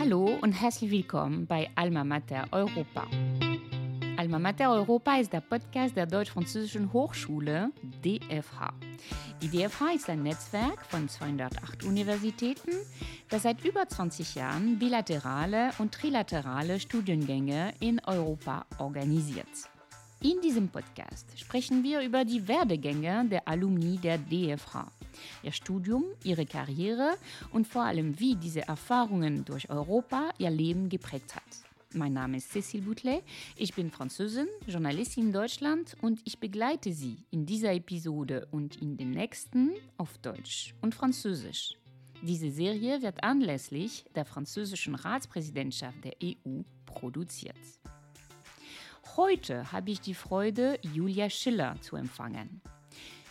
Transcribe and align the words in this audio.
Hallo 0.00 0.38
und 0.40 0.52
herzlich 0.52 0.90
willkommen 0.90 1.46
bei 1.46 1.68
Alma 1.74 2.04
Mater 2.04 2.46
Europa. 2.52 3.06
Alma 4.16 4.38
Mater 4.38 4.72
Europa 4.72 5.16
ist 5.16 5.30
der 5.30 5.42
Podcast 5.42 5.94
der 5.94 6.06
Deutsch-Französischen 6.06 6.90
Hochschule 6.94 7.70
DFH. 8.02 8.72
Die 9.42 9.48
DFH 9.48 9.92
ist 9.94 10.08
ein 10.08 10.22
Netzwerk 10.22 10.86
von 10.86 11.06
208 11.06 11.84
Universitäten, 11.84 12.70
das 13.28 13.42
seit 13.42 13.62
über 13.62 13.86
20 13.86 14.36
Jahren 14.36 14.78
bilaterale 14.78 15.72
und 15.76 15.92
trilaterale 15.92 16.80
Studiengänge 16.80 17.74
in 17.80 18.00
Europa 18.06 18.64
organisiert. 18.78 19.48
In 20.22 20.40
diesem 20.40 20.68
Podcast 20.68 21.38
sprechen 21.38 21.84
wir 21.84 22.00
über 22.00 22.24
die 22.24 22.48
Werdegänge 22.48 23.26
der 23.28 23.46
Alumni 23.46 23.98
der 23.98 24.16
DFH, 24.16 24.90
ihr 25.42 25.52
Studium, 25.52 26.04
ihre 26.24 26.46
Karriere 26.46 27.16
und 27.52 27.66
vor 27.66 27.82
allem, 27.82 28.18
wie 28.18 28.36
diese 28.36 28.62
Erfahrungen 28.62 29.44
durch 29.44 29.70
Europa 29.70 30.30
ihr 30.38 30.50
Leben 30.50 30.88
geprägt 30.88 31.34
hat. 31.36 31.42
Mein 31.92 32.12
Name 32.12 32.36
ist 32.36 32.52
Cécile 32.52 32.82
Boutelet, 32.82 33.24
ich 33.56 33.74
bin 33.74 33.90
Französin, 33.90 34.46
Journalistin 34.68 35.26
in 35.26 35.32
Deutschland 35.32 35.96
und 36.00 36.20
ich 36.24 36.38
begleite 36.38 36.92
Sie 36.92 37.16
in 37.32 37.46
dieser 37.46 37.72
Episode 37.72 38.46
und 38.52 38.76
in 38.80 38.96
den 38.96 39.10
nächsten 39.10 39.72
auf 39.96 40.16
Deutsch 40.18 40.72
und 40.82 40.94
Französisch. 40.94 41.74
Diese 42.22 42.50
Serie 42.50 43.02
wird 43.02 43.24
anlässlich 43.24 44.04
der 44.14 44.24
französischen 44.24 44.94
Ratspräsidentschaft 44.94 46.04
der 46.04 46.14
EU 46.22 46.60
produziert. 46.86 47.56
Heute 49.16 49.72
habe 49.72 49.90
ich 49.90 50.00
die 50.00 50.14
Freude, 50.14 50.78
Julia 50.94 51.28
Schiller 51.28 51.74
zu 51.80 51.96
empfangen. 51.96 52.60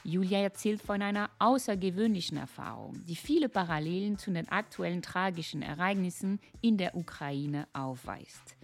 Julia 0.09 0.39
erzählt 0.39 0.81
von 0.81 1.01
einer 1.01 1.29
außergewöhnlichen 1.37 2.37
Erfahrung, 2.37 3.05
die 3.05 3.15
viele 3.15 3.47
Parallelen 3.47 4.17
zu 4.17 4.31
den 4.31 4.49
aktuellen 4.49 5.03
tragischen 5.03 5.61
Ereignissen 5.61 6.39
in 6.61 6.77
der 6.77 6.95
Ukraine 6.95 7.67
aufweist. 7.73 8.55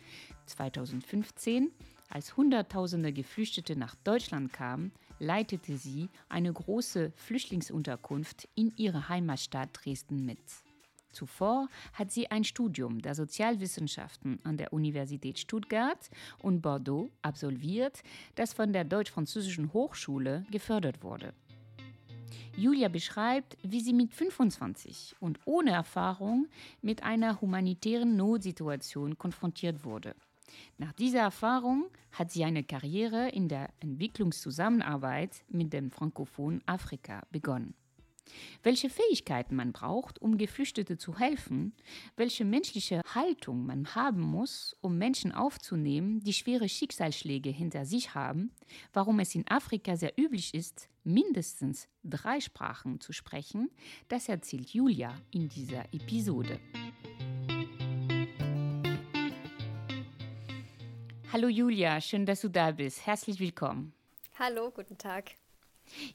2015, 0.48 1.72
als 2.10 2.36
Hunderttausende 2.36 3.14
Geflüchtete 3.14 3.76
nach 3.76 3.96
Deutschland 3.96 4.54
kamen, 4.54 4.92
leitete 5.20 5.78
sie 5.78 6.10
eine 6.30 6.52
große 6.52 7.12
Flüchtlingsunterkunft 7.16 8.48
in 8.56 8.74
ihrer 8.76 9.08
Heimatstadt 9.10 9.70
Dresden 9.74 10.26
mit. 10.26 10.40
Zuvor 11.16 11.70
hat 11.94 12.12
sie 12.12 12.30
ein 12.30 12.44
Studium 12.44 13.02
der 13.02 13.16
Sozialwissenschaften 13.16 14.40
an 14.44 14.58
der 14.58 14.74
Universität 14.74 15.40
Stuttgart 15.40 16.10
und 16.40 16.62
Bordeaux 16.62 17.10
absolviert, 17.22 18.04
das 18.36 18.54
von 18.54 18.74
der 18.74 18.84
Deutsch-Französischen 18.84 19.72
Hochschule 19.72 20.46
gefördert 20.52 21.04
wurde. 21.04 21.34
Julia 22.58 22.90
beschreibt, 22.90 23.58
wie 23.64 23.80
sie 23.80 23.94
mit 23.94 24.14
25 24.14 25.16
und 25.20 25.40
ohne 25.46 25.72
Erfahrung 25.72 26.48
mit 26.82 27.04
einer 27.04 27.40
humanitären 27.42 28.16
Notsituation 28.16 29.18
konfrontiert 29.18 29.84
wurde. 29.84 30.16
Nach 30.78 30.94
dieser 30.94 31.20
Erfahrung 31.20 31.86
hat 32.12 32.32
sie 32.32 32.44
eine 32.44 32.64
Karriere 32.64 33.30
in 33.30 33.50
der 33.50 33.70
Entwicklungszusammenarbeit 33.80 35.44
mit 35.50 35.74
dem 35.74 35.92
frankophonen 35.92 36.62
Afrika 36.66 37.24
begonnen 37.32 37.74
welche 38.64 38.90
Fähigkeiten 38.90 39.56
man 39.56 39.72
braucht, 39.72 40.22
um 40.22 40.38
Geflüchtete 40.38 40.98
zu 40.98 41.20
helfen, 41.20 41.74
welche 42.16 42.46
menschliche 42.46 43.02
Haltung 43.14 43.66
man 43.66 43.96
haben 43.96 44.22
muss, 44.22 44.76
um 44.82 44.98
Menschen 44.98 45.32
aufzunehmen, 45.32 46.22
die 46.22 46.34
schwere 46.34 46.70
Schicksalsschläge 46.70 47.50
hinter 47.50 47.86
sich 47.86 48.16
haben, 48.16 48.52
warum 48.94 49.20
es 49.20 49.36
in 49.36 49.48
Afrika 49.48 49.96
sehr 49.96 50.14
üblich 50.18 50.54
ist, 50.54 50.90
mindestens 51.04 51.88
drei 52.04 52.40
Sprachen 52.40 53.00
zu 53.00 53.14
sprechen, 53.14 53.70
das 54.08 54.30
erzählt 54.30 54.70
Julia 54.70 55.22
in 55.32 55.50
dieser 55.50 55.86
Episode. 55.94 56.60
Hallo 61.32 61.50
Julia, 61.50 62.00
schön, 62.00 62.26
dass 62.26 62.42
du 62.42 62.50
da 62.50 62.72
bist. 62.72 63.06
Herzlich 63.06 63.40
willkommen. 63.40 63.94
Hallo, 64.40 64.72
guten 64.72 64.98
Tag. 64.98 65.32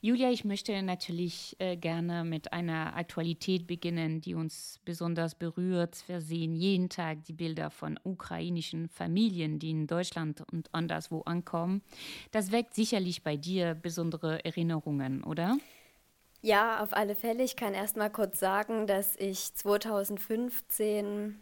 Julia, 0.01 0.31
ich 0.31 0.45
möchte 0.45 0.83
natürlich 0.83 1.57
äh, 1.59 1.77
gerne 1.77 2.25
mit 2.25 2.53
einer 2.53 2.97
Aktualität 2.97 3.67
beginnen, 3.67 4.21
die 4.21 4.35
uns 4.35 4.81
besonders 4.85 5.35
berührt. 5.35 6.05
Wir 6.07 6.21
sehen 6.21 6.55
jeden 6.55 6.89
Tag 6.89 7.25
die 7.25 7.33
Bilder 7.33 7.71
von 7.71 7.99
ukrainischen 8.03 8.89
Familien, 8.89 9.59
die 9.59 9.71
in 9.71 9.87
Deutschland 9.87 10.43
und 10.53 10.73
anderswo 10.75 11.21
ankommen. 11.23 11.83
Das 12.31 12.53
weckt 12.53 12.75
sicherlich 12.75 13.23
bei 13.23 13.37
dir 13.37 13.75
besondere 13.75 14.45
Erinnerungen, 14.45 15.25
oder? 15.25 15.59
Ja, 16.43 16.83
auf 16.83 16.95
alle 16.95 17.15
Fälle. 17.15 17.43
Ich 17.43 17.57
kann 17.57 17.75
erst 17.75 17.97
mal 17.97 18.11
kurz 18.11 18.41
sagen, 18.41 18.87
dass 18.87 19.15
ich 19.17 19.55
2015 19.55 21.39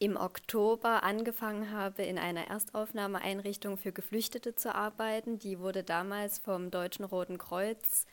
im 0.00 0.16
Oktober 0.16 1.02
angefangen 1.02 1.70
habe, 1.70 2.02
in 2.02 2.18
einer 2.18 2.48
Erstaufnahmeeinrichtung 2.48 3.76
für 3.76 3.92
Geflüchtete 3.92 4.54
zu 4.54 4.74
arbeiten. 4.74 5.38
Die 5.38 5.60
wurde 5.60 5.84
damals 5.84 6.38
vom 6.38 6.70
Deutschen 6.70 7.04
Roten 7.04 7.36
Kreuz 7.36 8.06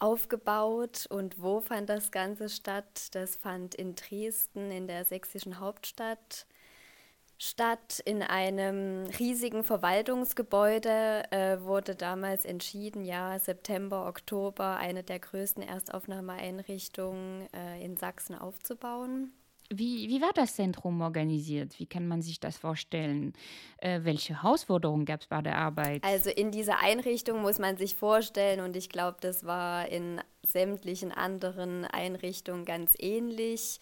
aufgebaut. 0.00 1.06
Und 1.08 1.40
wo 1.40 1.60
fand 1.60 1.88
das 1.88 2.10
Ganze 2.10 2.48
statt? 2.48 3.14
Das 3.14 3.36
fand 3.36 3.76
in 3.76 3.94
Dresden, 3.94 4.72
in 4.72 4.88
der 4.88 5.04
sächsischen 5.04 5.60
Hauptstadt 5.60 6.46
statt. 7.38 8.02
In 8.04 8.24
einem 8.24 9.06
riesigen 9.20 9.62
Verwaltungsgebäude 9.62 11.30
äh, 11.30 11.60
wurde 11.60 11.94
damals 11.94 12.44
entschieden, 12.44 13.04
ja, 13.04 13.38
September, 13.38 14.08
Oktober 14.08 14.78
eine 14.78 15.04
der 15.04 15.20
größten 15.20 15.62
Erstaufnahmeeinrichtungen 15.62 17.46
äh, 17.54 17.84
in 17.84 17.96
Sachsen 17.96 18.34
aufzubauen. 18.34 19.32
Wie, 19.72 20.08
wie 20.08 20.20
war 20.20 20.32
das 20.34 20.56
Zentrum 20.56 21.00
organisiert? 21.00 21.78
Wie 21.78 21.86
kann 21.86 22.08
man 22.08 22.22
sich 22.22 22.40
das 22.40 22.56
vorstellen? 22.56 23.34
Äh, 23.78 24.00
welche 24.02 24.42
Herausforderungen 24.42 25.04
gab 25.04 25.20
es 25.20 25.28
bei 25.28 25.40
der 25.42 25.56
Arbeit? 25.56 26.02
Also 26.02 26.28
in 26.28 26.50
dieser 26.50 26.80
Einrichtung 26.80 27.40
muss 27.40 27.60
man 27.60 27.76
sich 27.76 27.94
vorstellen, 27.94 28.60
und 28.60 28.74
ich 28.74 28.88
glaube, 28.88 29.18
das 29.20 29.44
war 29.44 29.88
in 29.88 30.20
sämtlichen 30.42 31.12
anderen 31.12 31.84
Einrichtungen 31.84 32.64
ganz 32.64 32.94
ähnlich 32.98 33.78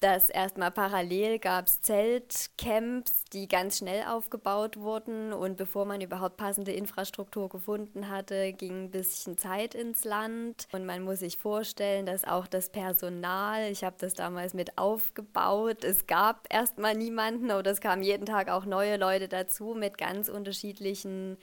dass 0.00 0.30
erstmal 0.30 0.70
parallel 0.70 1.40
gab 1.40 1.66
es 1.66 1.80
Zeltcamps, 1.80 3.24
die 3.32 3.48
ganz 3.48 3.78
schnell 3.78 4.04
aufgebaut 4.04 4.76
wurden. 4.76 5.32
Und 5.32 5.56
bevor 5.56 5.84
man 5.86 6.00
überhaupt 6.00 6.36
passende 6.36 6.72
Infrastruktur 6.72 7.48
gefunden 7.48 8.08
hatte, 8.08 8.52
ging 8.52 8.84
ein 8.84 8.90
bisschen 8.90 9.38
Zeit 9.38 9.74
ins 9.74 10.04
Land. 10.04 10.68
Und 10.72 10.86
man 10.86 11.02
muss 11.02 11.18
sich 11.18 11.36
vorstellen, 11.36 12.06
dass 12.06 12.24
auch 12.24 12.46
das 12.46 12.70
Personal, 12.70 13.70
ich 13.70 13.82
habe 13.82 13.96
das 13.98 14.14
damals 14.14 14.54
mit 14.54 14.78
aufgebaut, 14.78 15.82
es 15.82 16.06
gab 16.06 16.46
erstmal 16.48 16.94
niemanden 16.94 17.50
oder 17.50 17.72
es 17.72 17.80
kamen 17.80 18.02
jeden 18.02 18.26
Tag 18.26 18.50
auch 18.50 18.64
neue 18.64 18.96
Leute 18.98 19.26
dazu 19.26 19.74
mit 19.74 19.98
ganz 19.98 20.28
unterschiedlichen 20.28 21.38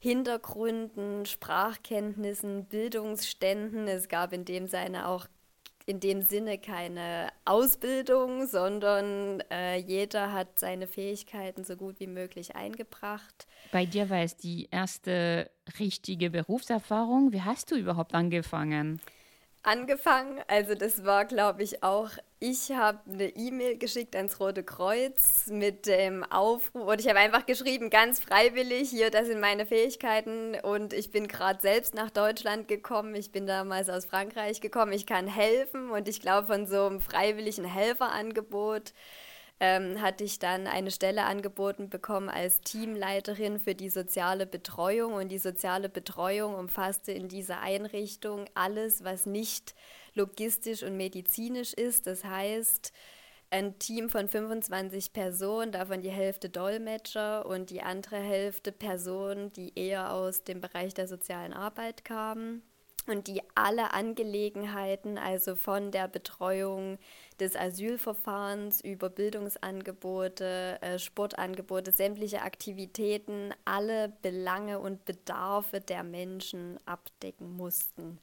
Hintergründen, 0.00 1.24
Sprachkenntnissen, 1.24 2.64
Bildungsständen. 2.66 3.86
Es 3.86 4.08
gab 4.08 4.32
in 4.32 4.44
dem 4.44 4.66
Sinne 4.66 5.08
auch 5.08 5.26
in 5.86 6.00
dem 6.00 6.22
Sinne 6.22 6.58
keine 6.58 7.28
Ausbildung, 7.44 8.46
sondern 8.46 9.42
äh, 9.50 9.76
jeder 9.76 10.32
hat 10.32 10.58
seine 10.58 10.86
Fähigkeiten 10.86 11.64
so 11.64 11.76
gut 11.76 12.00
wie 12.00 12.06
möglich 12.06 12.56
eingebracht. 12.56 13.46
Bei 13.70 13.84
dir 13.84 14.08
war 14.08 14.22
es 14.22 14.36
die 14.36 14.68
erste 14.70 15.50
richtige 15.78 16.30
Berufserfahrung. 16.30 17.32
Wie 17.32 17.42
hast 17.42 17.70
du 17.70 17.76
überhaupt 17.76 18.14
angefangen? 18.14 19.00
angefangen. 19.64 20.40
Also 20.46 20.74
das 20.74 21.04
war, 21.04 21.24
glaube 21.24 21.62
ich, 21.62 21.82
auch, 21.82 22.10
ich 22.46 22.72
habe 22.72 22.98
eine 23.10 23.30
E-Mail 23.30 23.78
geschickt 23.78 24.14
ans 24.14 24.38
Rote 24.38 24.62
Kreuz 24.64 25.46
mit 25.46 25.86
dem 25.86 26.24
Aufruf 26.24 26.88
und 26.88 27.00
ich 27.00 27.08
habe 27.08 27.18
einfach 27.18 27.46
geschrieben, 27.46 27.88
ganz 27.88 28.20
freiwillig, 28.20 28.90
hier, 28.90 29.10
das 29.10 29.28
sind 29.28 29.40
meine 29.40 29.64
Fähigkeiten 29.64 30.54
und 30.62 30.92
ich 30.92 31.10
bin 31.10 31.26
gerade 31.26 31.62
selbst 31.62 31.94
nach 31.94 32.10
Deutschland 32.10 32.68
gekommen. 32.68 33.14
Ich 33.14 33.32
bin 33.32 33.46
damals 33.46 33.88
aus 33.88 34.04
Frankreich 34.04 34.60
gekommen. 34.60 34.92
Ich 34.92 35.06
kann 35.06 35.26
helfen 35.26 35.88
und 35.88 36.06
ich 36.06 36.20
glaube, 36.20 36.46
von 36.46 36.66
so 36.66 36.84
einem 36.84 37.00
freiwilligen 37.00 37.64
Helferangebot 37.64 38.92
ähm, 39.60 40.02
hatte 40.02 40.24
ich 40.24 40.38
dann 40.38 40.66
eine 40.66 40.90
Stelle 40.90 41.24
angeboten 41.24 41.88
bekommen 41.88 42.28
als 42.28 42.60
Teamleiterin 42.60 43.58
für 43.58 43.74
die 43.74 43.88
soziale 43.88 44.44
Betreuung. 44.44 45.14
Und 45.14 45.28
die 45.28 45.38
soziale 45.38 45.88
Betreuung 45.88 46.54
umfasste 46.54 47.12
in 47.12 47.28
dieser 47.28 47.60
Einrichtung 47.60 48.44
alles, 48.54 49.02
was 49.02 49.24
nicht 49.24 49.74
logistisch 50.14 50.82
und 50.82 50.96
medizinisch 50.96 51.72
ist. 51.74 52.06
Das 52.06 52.24
heißt, 52.24 52.92
ein 53.50 53.78
Team 53.78 54.10
von 54.10 54.28
25 54.28 55.12
Personen, 55.12 55.70
davon 55.70 56.02
die 56.02 56.10
Hälfte 56.10 56.48
Dolmetscher 56.48 57.46
und 57.46 57.70
die 57.70 57.82
andere 57.82 58.16
Hälfte 58.16 58.72
Personen, 58.72 59.52
die 59.52 59.78
eher 59.78 60.12
aus 60.12 60.42
dem 60.44 60.60
Bereich 60.60 60.94
der 60.94 61.06
sozialen 61.06 61.52
Arbeit 61.52 62.04
kamen 62.04 62.62
und 63.06 63.28
die 63.28 63.42
alle 63.54 63.92
Angelegenheiten, 63.92 65.18
also 65.18 65.56
von 65.56 65.90
der 65.90 66.08
Betreuung 66.08 66.98
des 67.38 67.54
Asylverfahrens 67.54 68.80
über 68.80 69.10
Bildungsangebote, 69.10 70.78
äh, 70.80 70.98
Sportangebote, 70.98 71.92
sämtliche 71.92 72.42
Aktivitäten, 72.42 73.52
alle 73.64 74.12
Belange 74.22 74.78
und 74.78 75.04
Bedarfe 75.04 75.80
der 75.80 76.02
Menschen 76.02 76.78
abdecken 76.86 77.56
mussten. 77.56 78.18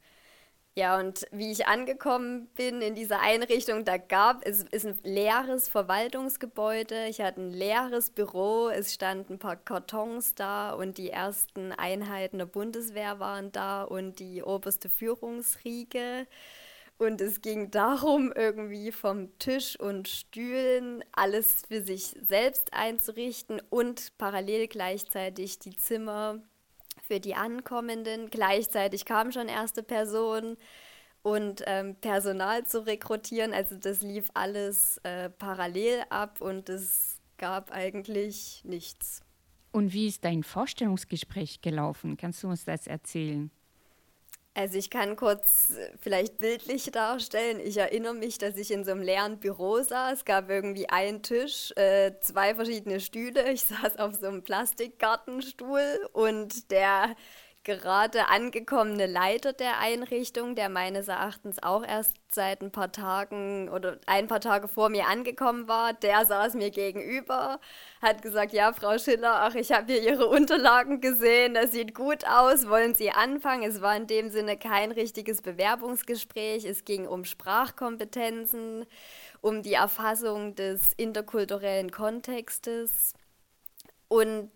Ja, 0.77 0.97
und 0.97 1.27
wie 1.33 1.51
ich 1.51 1.67
angekommen 1.67 2.47
bin 2.55 2.81
in 2.81 2.95
dieser 2.95 3.19
Einrichtung, 3.19 3.83
da 3.83 3.97
gab 3.97 4.45
es 4.47 4.63
ist 4.63 4.85
ein 4.85 4.97
leeres 5.03 5.67
Verwaltungsgebäude. 5.67 7.07
Ich 7.09 7.19
hatte 7.19 7.41
ein 7.41 7.51
leeres 7.51 8.09
Büro, 8.09 8.69
es 8.69 8.93
standen 8.93 9.33
ein 9.33 9.39
paar 9.39 9.57
Kartons 9.57 10.33
da 10.33 10.71
und 10.71 10.97
die 10.97 11.09
ersten 11.09 11.73
Einheiten 11.73 12.37
der 12.37 12.45
Bundeswehr 12.45 13.19
waren 13.19 13.51
da 13.51 13.83
und 13.83 14.19
die 14.19 14.43
oberste 14.43 14.89
Führungsriege. 14.89 16.25
Und 16.97 17.19
es 17.19 17.41
ging 17.41 17.69
darum, 17.71 18.31
irgendwie 18.33 18.93
vom 18.93 19.37
Tisch 19.39 19.77
und 19.77 20.07
Stühlen 20.07 21.03
alles 21.11 21.63
für 21.67 21.81
sich 21.81 22.15
selbst 22.21 22.73
einzurichten 22.73 23.61
und 23.69 24.17
parallel 24.17 24.67
gleichzeitig 24.67 25.59
die 25.59 25.75
Zimmer 25.75 26.41
für 27.11 27.19
die 27.19 27.35
Ankommenden. 27.35 28.29
Gleichzeitig 28.29 29.03
kamen 29.03 29.33
schon 29.33 29.49
erste 29.49 29.83
Personen 29.83 30.55
und 31.23 31.61
ähm, 31.67 31.95
Personal 31.95 32.65
zu 32.65 32.85
rekrutieren. 32.85 33.51
Also 33.53 33.75
das 33.75 34.01
lief 34.01 34.29
alles 34.33 34.95
äh, 35.03 35.29
parallel 35.29 36.03
ab 36.09 36.39
und 36.39 36.69
es 36.69 37.17
gab 37.37 37.69
eigentlich 37.71 38.61
nichts. 38.63 39.23
Und 39.73 39.91
wie 39.91 40.07
ist 40.07 40.23
dein 40.23 40.43
Vorstellungsgespräch 40.43 41.59
gelaufen? 41.59 42.15
Kannst 42.15 42.43
du 42.43 42.47
uns 42.47 42.63
das 42.63 42.87
erzählen? 42.87 43.51
Also 44.53 44.77
ich 44.77 44.89
kann 44.89 45.15
kurz 45.15 45.71
äh, 45.71 45.91
vielleicht 46.01 46.39
bildlich 46.39 46.91
darstellen. 46.91 47.59
Ich 47.63 47.77
erinnere 47.77 48.13
mich, 48.13 48.37
dass 48.37 48.57
ich 48.57 48.71
in 48.71 48.83
so 48.83 48.91
einem 48.91 49.01
leeren 49.01 49.39
Büro 49.39 49.81
saß. 49.81 50.19
Es 50.19 50.25
gab 50.25 50.49
irgendwie 50.49 50.89
einen 50.89 51.23
Tisch, 51.23 51.71
äh, 51.77 52.11
zwei 52.19 52.53
verschiedene 52.55 52.99
Stühle. 52.99 53.49
Ich 53.51 53.63
saß 53.65 53.97
auf 53.97 54.15
so 54.15 54.27
einem 54.27 54.43
Plastikgartenstuhl 54.43 56.09
und 56.11 56.69
der 56.69 57.15
gerade 57.63 58.27
angekommene 58.27 59.05
Leiter 59.05 59.53
der 59.53 59.79
Einrichtung, 59.79 60.55
der 60.55 60.67
meines 60.69 61.07
Erachtens 61.07 61.61
auch 61.61 61.85
erst 61.85 62.13
seit 62.31 62.61
ein 62.61 62.71
paar 62.71 62.91
Tagen 62.91 63.69
oder 63.69 63.99
ein 64.07 64.27
paar 64.27 64.39
Tage 64.39 64.67
vor 64.67 64.89
mir 64.89 65.07
angekommen 65.07 65.67
war, 65.67 65.93
der 65.93 66.25
saß 66.25 66.55
mir 66.55 66.71
gegenüber, 66.71 67.59
hat 68.01 68.23
gesagt, 68.23 68.53
ja, 68.53 68.73
Frau 68.73 68.97
Schiller, 68.97 69.41
ach, 69.41 69.53
ich 69.53 69.71
habe 69.71 69.93
hier 69.93 70.01
Ihre 70.01 70.27
Unterlagen 70.27 71.01
gesehen, 71.01 71.53
das 71.53 71.71
sieht 71.71 71.93
gut 71.93 72.25
aus, 72.25 72.67
wollen 72.67 72.95
Sie 72.95 73.11
anfangen? 73.11 73.63
Es 73.63 73.81
war 73.81 73.95
in 73.95 74.07
dem 74.07 74.29
Sinne 74.31 74.57
kein 74.57 74.91
richtiges 74.91 75.41
Bewerbungsgespräch, 75.43 76.65
es 76.65 76.83
ging 76.83 77.07
um 77.07 77.25
Sprachkompetenzen, 77.25 78.85
um 79.41 79.61
die 79.61 79.73
Erfassung 79.73 80.55
des 80.55 80.93
interkulturellen 80.93 81.91
Kontextes 81.91 83.13
und 84.07 84.51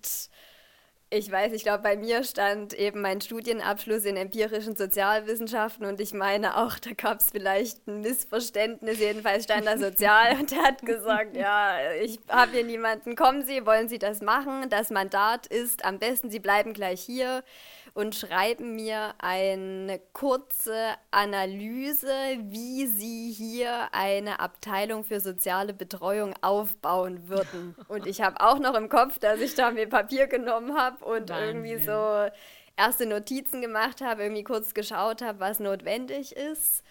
ich 1.10 1.32
weiß, 1.32 1.54
ich 1.54 1.64
glaube, 1.64 1.84
bei 1.84 1.96
mir 1.96 2.24
stand 2.24 2.74
eben 2.74 3.02
mein 3.02 3.22
Studienabschluss 3.22 4.06
in 4.06 4.18
empirischen 4.18 4.76
Sozialwissenschaften 4.76 5.86
und 5.86 6.02
ich 6.02 6.14
meine 6.14 6.58
auch, 6.58 6.80
da 6.80 6.92
gab 6.92 7.20
es 7.20 7.30
vielleicht 7.30 7.88
ein 7.88 8.02
Missverständnis. 8.02 9.00
Jedenfalls 9.00 9.44
stand 9.44 9.68
da 9.68 9.78
Sozial 9.86 10.38
und 10.40 10.52
er 10.52 10.64
hat 10.64 10.82
gesagt, 10.82 11.38
ja, 11.38 11.78
ich 12.02 12.20
habe 12.28 12.54
hier 12.54 12.64
niemanden, 12.64 13.16
kommen 13.16 13.46
Sie, 13.46 13.66
wollen 13.66 13.88
Sie 13.88 14.00
das 14.00 14.22
machen? 14.22 14.70
Das 14.70 14.90
Mandat 14.90 15.46
ist 15.48 15.86
am 15.86 16.00
besten, 16.00 16.30
Sie 16.32 16.40
bleiben 16.40 16.74
gleich 16.74 17.02
hier 17.02 17.44
und 17.96 18.14
schreiben 18.14 18.76
mir 18.76 19.14
eine 19.20 20.02
kurze 20.12 20.76
Analyse, 21.12 22.12
wie 22.42 22.88
sie 22.88 23.32
hier 23.32 23.88
eine 23.94 24.42
Abteilung 24.42 25.06
für 25.06 25.22
soziale 25.22 25.74
Betreuung 25.74 26.34
aufbauen 26.42 27.30
würden. 27.30 27.74
Und 27.88 28.06
ich 28.06 28.22
habe 28.22 28.42
auch 28.42 28.60
noch 28.60 28.76
im 28.76 28.90
Kopf, 28.90 29.18
dass 29.20 29.40
ich 29.40 29.56
da 29.56 29.72
mir 29.72 29.88
Papier 29.88 30.28
genommen 30.28 30.78
habe 30.78 30.95
und 31.02 31.30
Wahnsinn. 31.30 31.66
irgendwie 31.66 31.84
so 31.84 32.30
erste 32.78 33.06
Notizen 33.06 33.62
gemacht 33.62 34.02
habe, 34.02 34.24
irgendwie 34.24 34.44
kurz 34.44 34.74
geschaut 34.74 35.22
habe, 35.22 35.40
was 35.40 35.60
notwendig 35.60 36.36
ist. 36.36 36.84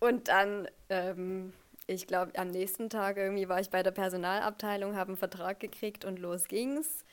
Und 0.00 0.28
dann, 0.28 0.68
ähm, 0.88 1.52
ich 1.86 2.06
glaube, 2.06 2.32
am 2.36 2.48
nächsten 2.48 2.90
Tag 2.90 3.16
irgendwie 3.16 3.48
war 3.48 3.60
ich 3.60 3.70
bei 3.70 3.82
der 3.82 3.90
Personalabteilung, 3.90 4.96
habe 4.96 5.08
einen 5.08 5.16
Vertrag 5.16 5.60
gekriegt 5.60 6.04
und 6.04 6.18
los 6.18 6.48
ging's. 6.48 7.04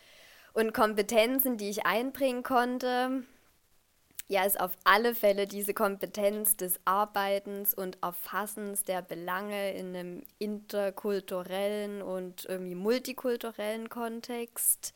Und 0.54 0.74
Kompetenzen, 0.74 1.57
die 1.57 1.69
ich 1.69 1.86
einbringen 1.86 2.44
konnte, 2.44 3.24
ja, 4.28 4.44
ist 4.44 4.60
auf 4.60 4.72
alle 4.84 5.16
Fälle 5.16 5.48
diese 5.48 5.74
Kompetenz 5.74 6.56
des 6.56 6.80
Arbeitens 6.86 7.74
und 7.74 7.98
Erfassens 8.04 8.84
der 8.84 9.02
Belange 9.02 9.74
in 9.74 9.95
einem 9.95 10.24
interkulturellen 10.38 12.04
und 12.04 12.45
irgendwie 12.45 12.75
multikulturellen 12.75 13.90
Kontext. 13.90 14.94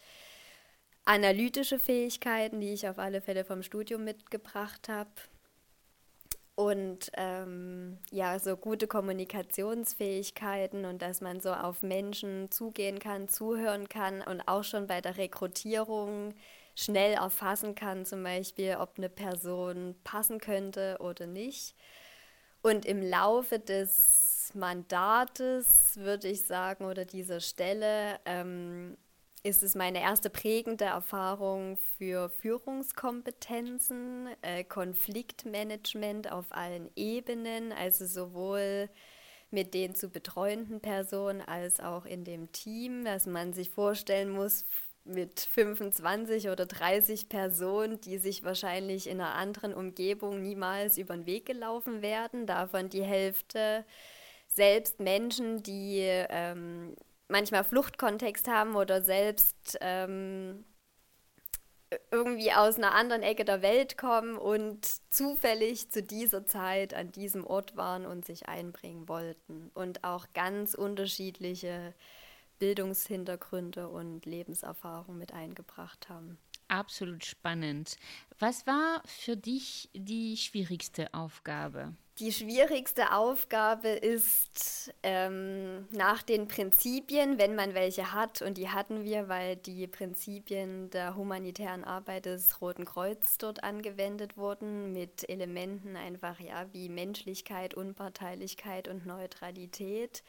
Analytische 1.06 1.80
Fähigkeiten, 1.80 2.62
die 2.62 2.74
ich 2.74 2.88
auf 2.88 2.98
alle 2.98 3.20
Fälle 3.22 3.44
vom 3.44 3.62
Studium 3.62 4.04
mitgebracht 4.04 4.88
habe. 4.88 5.12
Und 6.56 7.12
ähm, 7.16 7.98
ja, 8.12 8.38
so 8.38 8.56
gute 8.56 8.88
Kommunikationsfähigkeiten 8.88 10.86
und 10.86 11.02
dass 11.02 11.20
man 11.20 11.42
so 11.42 11.52
auf 11.52 11.82
Menschen 11.82 12.52
zugehen 12.52 13.00
kann, 13.00 13.28
zuhören 13.28 13.90
kann 13.90 14.22
und 14.22 14.48
auch 14.48 14.64
schon 14.64 14.86
bei 14.86 15.02
der 15.02 15.18
Rekrutierung 15.18 16.36
schnell 16.76 17.14
erfassen 17.14 17.74
kann, 17.76 18.06
zum 18.06 18.24
Beispiel, 18.24 18.78
ob 18.80 18.98
eine 18.98 19.10
Person 19.10 19.96
passen 20.04 20.40
könnte 20.40 20.98
oder 21.00 21.26
nicht. 21.26 21.76
Und 22.62 22.86
im 22.86 23.02
Laufe 23.02 23.60
des 23.60 24.52
Mandates 24.54 25.98
würde 25.98 26.28
ich 26.28 26.44
sagen, 26.44 26.86
oder 26.86 27.06
dieser 27.06 27.40
Stelle, 27.40 28.20
ähm, 28.26 28.96
ist 29.44 29.62
es 29.62 29.76
meine 29.76 30.02
erste 30.02 30.30
prägende 30.30 30.86
Erfahrung 30.86 31.78
für 31.98 32.30
Führungskompetenzen, 32.30 34.30
äh, 34.42 34.64
Konfliktmanagement 34.64 36.32
auf 36.32 36.46
allen 36.52 36.90
Ebenen, 36.96 37.74
also 37.74 38.06
sowohl 38.06 38.90
mit 39.52 39.74
den 39.74 39.96
zu 39.96 40.10
betreuenden 40.10 40.80
Personen 40.80 41.42
als 41.42 41.82
auch 41.82 42.06
in 42.06 42.24
dem 42.24 42.52
Team, 42.54 43.04
dass 43.04 43.28
man 43.28 43.54
sich 43.54 43.70
vorstellen 43.70 44.30
muss, 44.30 44.66
mit 45.06 45.42
25 45.42 46.50
oder 46.50 46.66
30 46.66 47.28
Personen, 47.28 48.00
die 48.00 48.18
sich 48.18 48.44
wahrscheinlich 48.44 49.08
in 49.08 49.20
einer 49.20 49.36
anderen 49.36 49.74
Umgebung 49.74 50.42
niemals 50.42 50.98
über 50.98 51.16
den 51.16 51.26
Weg 51.26 51.46
gelaufen 51.46 52.02
werden. 52.02 52.48
Davon 52.48 52.88
die 52.88 53.04
Hälfte 53.04 53.84
selbst 54.48 55.02
Menschen, 55.02 55.62
die 55.62 56.00
ähm, 56.02 56.96
manchmal 57.34 57.64
Fluchtkontext 57.64 58.48
haben 58.48 58.76
oder 58.76 59.02
selbst 59.02 59.78
ähm, 59.82 60.64
irgendwie 62.12 62.54
aus 62.54 62.78
einer 62.78 62.94
anderen 62.94 63.24
Ecke 63.24 63.44
der 63.44 63.62
Welt 63.62 63.98
kommen 63.98 64.38
und 64.38 64.86
zufällig 65.12 65.90
zu 65.92 66.04
dieser 66.04 66.46
Zeit 66.46 66.94
an 66.94 67.12
diesem 67.12 67.46
Ort 67.46 67.76
waren 67.76 68.06
und 68.06 68.24
sich 68.24 68.48
einbringen 68.48 69.10
wollten 69.10 69.72
und 69.74 70.04
auch 70.04 70.28
ganz 70.34 70.76
unterschiedliche 70.76 71.94
Bildungshintergründe 72.60 73.90
und 73.90 74.26
Lebenserfahrung 74.26 75.18
mit 75.18 75.34
eingebracht 75.34 76.10
haben. 76.10 76.38
Absolut 76.68 77.26
spannend. 77.26 77.98
Was 78.40 78.66
war 78.66 79.02
für 79.06 79.38
dich 79.38 79.90
die 79.94 80.38
schwierigste 80.38 81.14
Aufgabe? 81.14 81.96
Die 82.20 82.32
schwierigste 82.32 83.12
Aufgabe 83.12 83.88
ist 83.88 84.94
ähm, 85.02 85.88
nach 85.90 86.22
den 86.22 86.48
Prinzipien, 86.48 87.40
wenn 87.40 87.56
man 87.56 87.74
welche 87.74 88.14
hat, 88.14 88.44
und 88.44 88.60
die 88.60 88.70
hatten 88.70 89.04
wir, 89.04 89.30
weil 89.30 89.56
die 89.56 89.88
Prinzipien 89.88 90.92
der 90.92 91.16
humanitären 91.16 91.84
Arbeit 91.84 92.26
des 92.26 92.62
Roten 92.62 92.86
Kreuz 92.86 93.40
dort 93.40 93.64
angewendet 93.64 94.38
wurden, 94.38 94.94
mit 94.94 95.28
Elementen 95.28 95.96
einfach 95.96 96.40
ja 96.40 96.68
wie 96.72 96.88
Menschlichkeit, 96.88 97.74
Unparteilichkeit 97.74 98.88
und 98.88 99.08
Neutralität 99.08 100.24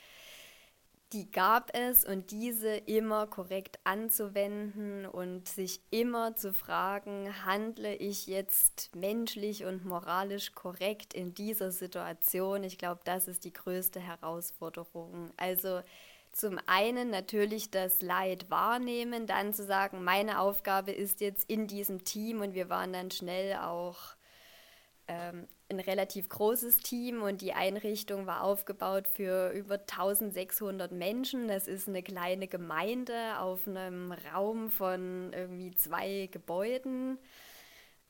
die 1.12 1.30
gab 1.30 1.70
es 1.76 2.04
und 2.04 2.30
diese 2.32 2.74
immer 2.74 3.26
korrekt 3.26 3.78
anzuwenden 3.84 5.06
und 5.06 5.46
sich 5.48 5.80
immer 5.90 6.34
zu 6.34 6.52
fragen, 6.52 7.32
handle 7.44 7.94
ich 7.94 8.26
jetzt 8.26 8.94
menschlich 8.96 9.64
und 9.64 9.84
moralisch 9.84 10.52
korrekt 10.52 11.14
in 11.14 11.34
dieser 11.34 11.70
Situation? 11.70 12.64
Ich 12.64 12.78
glaube, 12.78 13.00
das 13.04 13.28
ist 13.28 13.44
die 13.44 13.52
größte 13.52 14.00
Herausforderung. 14.00 15.30
Also 15.36 15.82
zum 16.32 16.58
einen 16.66 17.10
natürlich 17.10 17.70
das 17.70 18.02
Leid 18.02 18.50
wahrnehmen, 18.50 19.28
dann 19.28 19.54
zu 19.54 19.64
sagen, 19.64 20.02
meine 20.02 20.40
Aufgabe 20.40 20.90
ist 20.90 21.20
jetzt 21.20 21.48
in 21.48 21.68
diesem 21.68 22.02
Team 22.02 22.40
und 22.40 22.54
wir 22.54 22.68
waren 22.68 22.92
dann 22.92 23.12
schnell 23.12 23.56
auch 23.58 23.98
ähm, 25.06 25.46
ein 25.74 25.80
relativ 25.80 26.28
großes 26.28 26.78
Team 26.78 27.22
und 27.22 27.40
die 27.40 27.52
Einrichtung 27.52 28.26
war 28.26 28.42
aufgebaut 28.42 29.08
für 29.08 29.50
über 29.50 29.74
1600 29.74 30.92
Menschen. 30.92 31.48
Das 31.48 31.68
ist 31.68 31.88
eine 31.88 32.02
kleine 32.02 32.48
Gemeinde 32.48 33.38
auf 33.38 33.66
einem 33.66 34.12
Raum 34.34 34.70
von 34.70 35.32
irgendwie 35.32 35.74
zwei 35.74 36.28
Gebäuden. 36.30 37.18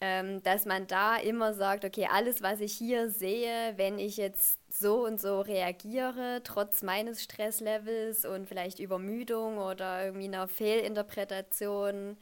Ähm, 0.01 0.43
dass 0.43 0.67
man 0.67 0.87
da 0.87 1.17
immer 1.17 1.55
sagt, 1.55 1.85
okay, 1.85 2.09
alles, 2.11 2.43
was 2.43 2.61
ich 2.61 2.75
hier 2.75 3.09
sehe, 3.11 3.73
wenn 3.77 3.99
ich 3.99 4.17
jetzt 4.17 4.59
so 4.69 5.07
und 5.07 5.21
so 5.21 5.41
reagiere, 5.41 6.43
trotz 6.45 6.83
meines 6.83 7.23
Stresslevels 7.23 8.27
und 8.27 8.47
vielleicht 8.47 8.81
Übermüdung 8.81 9.59
oder 9.59 10.05
irgendwie 10.05 10.27
einer 10.27 10.49
Fehlinterpretation, 10.49 12.19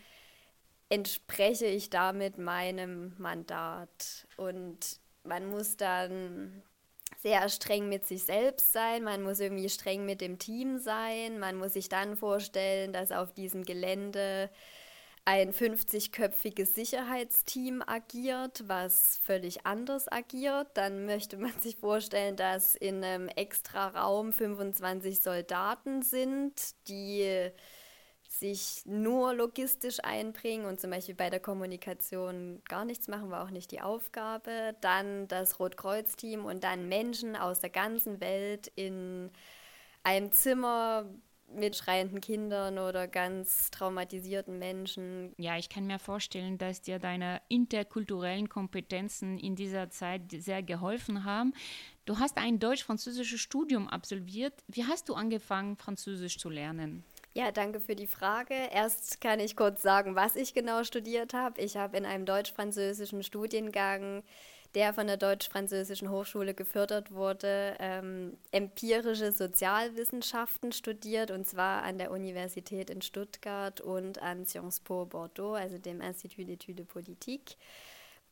entspreche 0.90 1.66
ich 1.66 1.88
damit 1.88 2.37
meinem 2.37 3.14
Mandat. 3.18 4.28
Und 4.37 5.00
man 5.25 5.47
muss 5.47 5.76
dann 5.76 6.62
sehr 7.21 7.49
streng 7.49 7.88
mit 7.88 8.07
sich 8.07 8.25
selbst 8.25 8.73
sein, 8.73 9.05
man 9.05 9.23
muss 9.23 9.41
irgendwie 9.41 9.69
streng 9.69 10.05
mit 10.05 10.21
dem 10.21 10.38
Team 10.38 10.79
sein, 10.79 11.38
man 11.38 11.57
muss 11.57 11.75
sich 11.75 11.88
dann 11.88 12.17
vorstellen, 12.17 12.93
dass 12.93 13.12
auf 13.12 13.33
diesem 13.33 13.64
Gelände 13.64 14.50
ein 15.25 15.52
50-köpfiges 15.52 16.75
Sicherheitsteam 16.75 17.83
agiert, 17.87 18.64
was 18.67 19.21
völlig 19.23 19.64
anders 19.67 20.11
agiert. 20.11 20.69
Dann 20.75 21.07
möchte 21.07 21.37
man 21.37 21.57
sich 21.61 21.76
vorstellen, 21.76 22.37
dass 22.37 22.75
in 22.75 23.05
einem 23.05 23.29
extra 23.29 23.88
Raum 23.88 24.33
25 24.33 25.21
Soldaten 25.21 26.02
sind, 26.02 26.75
die 26.88 27.50
sich 28.39 28.83
nur 28.87 29.35
logistisch 29.35 29.99
einbringen 30.03 30.67
und 30.67 30.81
zum 30.81 30.91
Beispiel 30.91 31.15
bei 31.15 31.31
der 31.31 31.41
Kommunikation 31.41 32.62
gar 32.69 32.85
nichts 32.85 33.09
machen, 33.09 33.31
war 33.31 33.45
auch 33.45 33.51
nicht 33.51 33.71
die 33.71 33.81
Aufgabe. 33.81 34.75
Dann 34.81 35.29
das 35.29 35.61
Rotkreuz-Team 35.61 36.45
und 36.45 36.65
dann 36.65 36.89
Menschen 36.89 37.37
aus 37.37 37.61
der 37.61 37.71
ganzen 37.71 38.21
Welt 38.21 38.73
in 38.75 39.31
einem 40.03 40.33
Zimmer 40.33 41.07
mit 41.55 41.77
schreienden 41.77 42.21
Kindern 42.21 42.79
oder 42.79 43.07
ganz 43.07 43.71
traumatisierten 43.71 44.59
Menschen. 44.59 45.35
Ja, 45.37 45.59
ich 45.59 45.69
kann 45.69 45.87
mir 45.87 45.99
vorstellen, 45.99 46.59
dass 46.59 46.81
dir 46.81 46.99
deine 46.99 47.43
interkulturellen 47.49 48.49
Kompetenzen 48.49 49.39
in 49.39 49.55
dieser 49.55 49.91
Zeit 49.91 50.23
sehr 50.33 50.62
geholfen 50.62 51.25
haben. 51.25 51.53
Du 52.05 52.19
hast 52.19 52.39
ein 52.39 52.59
deutsch-französisches 52.59 53.41
Studium 53.41 53.89
absolviert. 53.89 54.55
Wie 54.67 54.85
hast 54.85 55.09
du 55.09 55.15
angefangen, 55.15 55.77
Französisch 55.77 56.39
zu 56.39 56.49
lernen? 56.49 57.05
Ja, 57.35 57.51
danke 57.51 57.81
für 57.81 57.97
die 57.97 58.07
Frage. 58.07 58.55
Erst 58.73 59.21
kann 59.21 59.41
ich 59.41 59.57
kurz 59.57 59.81
sagen, 59.81 60.15
was 60.15 60.37
ich 60.37 60.53
genau 60.53 60.85
studiert 60.85 61.33
habe. 61.33 61.61
Ich 61.62 61.77
habe 61.77 61.97
in 61.97 62.05
einem 62.05 62.27
deutsch-französischen 62.27 63.23
Studiengang 63.23 64.23
der 64.75 64.95
von 64.95 65.07
der 65.07 65.17
Deutsch-Französischen 65.17 66.11
Hochschule 66.11 66.55
gefördert 66.55 67.12
wurde, 67.12 67.77
ähm, 67.79 68.37
empirische 68.53 69.33
Sozialwissenschaften 69.33 70.73
studiert 70.73 71.31
und 71.31 71.47
zwar 71.47 71.83
an 71.83 71.99
der 71.99 72.11
Universität 72.11 72.89
in 72.89 73.03
Stuttgart 73.03 73.81
und 73.81 74.23
an 74.23 74.47
Sciences 74.47 74.81
Po 74.81 75.05
Bordeaux, 75.05 75.55
also 75.55 75.79
dem 75.79 76.01
Institut 76.01 76.49
d'études 76.49 76.87
politiques 76.87 77.57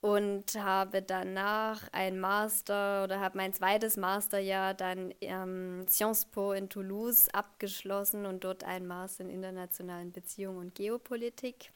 und 0.00 0.54
habe 0.54 1.02
danach 1.02 1.88
ein 1.92 2.18
Master 2.20 3.04
oder 3.04 3.20
habe 3.20 3.36
mein 3.36 3.52
zweites 3.52 3.96
Masterjahr 3.96 4.72
dann 4.72 5.12
ähm, 5.20 5.86
Sciences 5.88 6.24
Po 6.24 6.52
in 6.52 6.70
Toulouse 6.70 7.28
abgeschlossen 7.34 8.24
und 8.24 8.44
dort 8.44 8.64
ein 8.64 8.86
Master 8.86 9.24
in 9.24 9.30
internationalen 9.30 10.10
Beziehungen 10.12 10.58
und 10.58 10.74
Geopolitik 10.74 11.72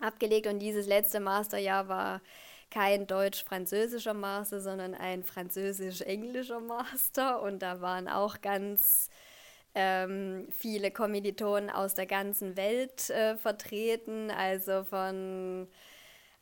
abgelegt. 0.00 0.46
Und 0.46 0.60
dieses 0.60 0.86
letzte 0.86 1.20
Masterjahr 1.20 1.88
war 1.88 2.22
kein 2.70 3.06
deutsch-französischer 3.06 4.14
Master, 4.14 4.60
sondern 4.60 4.94
ein 4.94 5.22
französisch-englischer 5.22 6.60
Master. 6.60 7.42
Und 7.42 7.60
da 7.60 7.82
waren 7.82 8.08
auch 8.08 8.40
ganz 8.40 9.10
ähm, 9.74 10.48
viele 10.56 10.90
Kommilitonen 10.90 11.68
aus 11.68 11.94
der 11.94 12.06
ganzen 12.06 12.56
Welt 12.56 13.10
äh, 13.10 13.36
vertreten, 13.36 14.30
also 14.30 14.84
von 14.84 15.68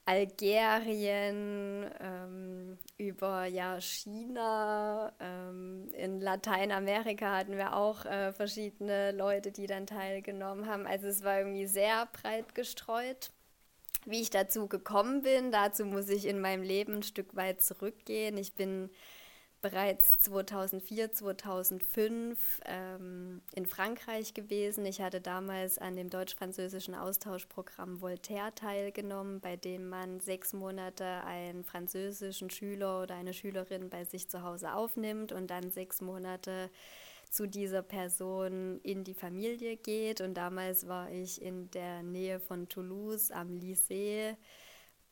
Algerien, 0.08 1.84
ähm, 2.00 2.78
über 2.96 3.44
ja, 3.46 3.80
China, 3.80 5.12
ähm, 5.18 5.90
in 5.94 6.20
Lateinamerika 6.20 7.36
hatten 7.36 7.56
wir 7.56 7.74
auch 7.74 8.04
äh, 8.04 8.32
verschiedene 8.32 9.10
Leute, 9.10 9.50
die 9.50 9.66
dann 9.66 9.88
teilgenommen 9.88 10.66
haben. 10.66 10.86
Also 10.86 11.08
es 11.08 11.24
war 11.24 11.38
irgendwie 11.38 11.66
sehr 11.66 12.06
breit 12.12 12.54
gestreut. 12.54 13.30
Wie 14.04 14.22
ich 14.22 14.30
dazu 14.30 14.68
gekommen 14.68 15.22
bin, 15.22 15.50
dazu 15.50 15.84
muss 15.84 16.08
ich 16.08 16.26
in 16.26 16.40
meinem 16.40 16.62
Leben 16.62 16.94
ein 16.94 17.02
Stück 17.02 17.34
weit 17.34 17.60
zurückgehen. 17.60 18.36
Ich 18.36 18.54
bin 18.54 18.90
bereits 19.70 20.16
2004, 20.18 21.12
2005 21.12 22.60
ähm, 22.66 23.40
in 23.52 23.66
Frankreich 23.66 24.32
gewesen. 24.32 24.86
Ich 24.86 25.00
hatte 25.00 25.20
damals 25.20 25.78
an 25.78 25.96
dem 25.96 26.08
deutsch-französischen 26.08 26.94
Austauschprogramm 26.94 28.00
Voltaire 28.00 28.54
teilgenommen, 28.54 29.40
bei 29.40 29.56
dem 29.56 29.88
man 29.88 30.20
sechs 30.20 30.52
Monate 30.52 31.04
einen 31.24 31.64
französischen 31.64 32.48
Schüler 32.48 33.02
oder 33.02 33.16
eine 33.16 33.32
Schülerin 33.32 33.90
bei 33.90 34.04
sich 34.04 34.28
zu 34.28 34.42
Hause 34.42 34.72
aufnimmt 34.72 35.32
und 35.32 35.48
dann 35.50 35.70
sechs 35.72 36.00
Monate 36.00 36.70
zu 37.28 37.48
dieser 37.48 37.82
Person 37.82 38.78
in 38.84 39.02
die 39.02 39.14
Familie 39.14 39.76
geht. 39.76 40.20
Und 40.20 40.34
damals 40.34 40.86
war 40.86 41.10
ich 41.10 41.42
in 41.42 41.72
der 41.72 42.04
Nähe 42.04 42.38
von 42.38 42.68
Toulouse 42.68 43.32
am 43.32 43.48
Lycée 43.48 44.36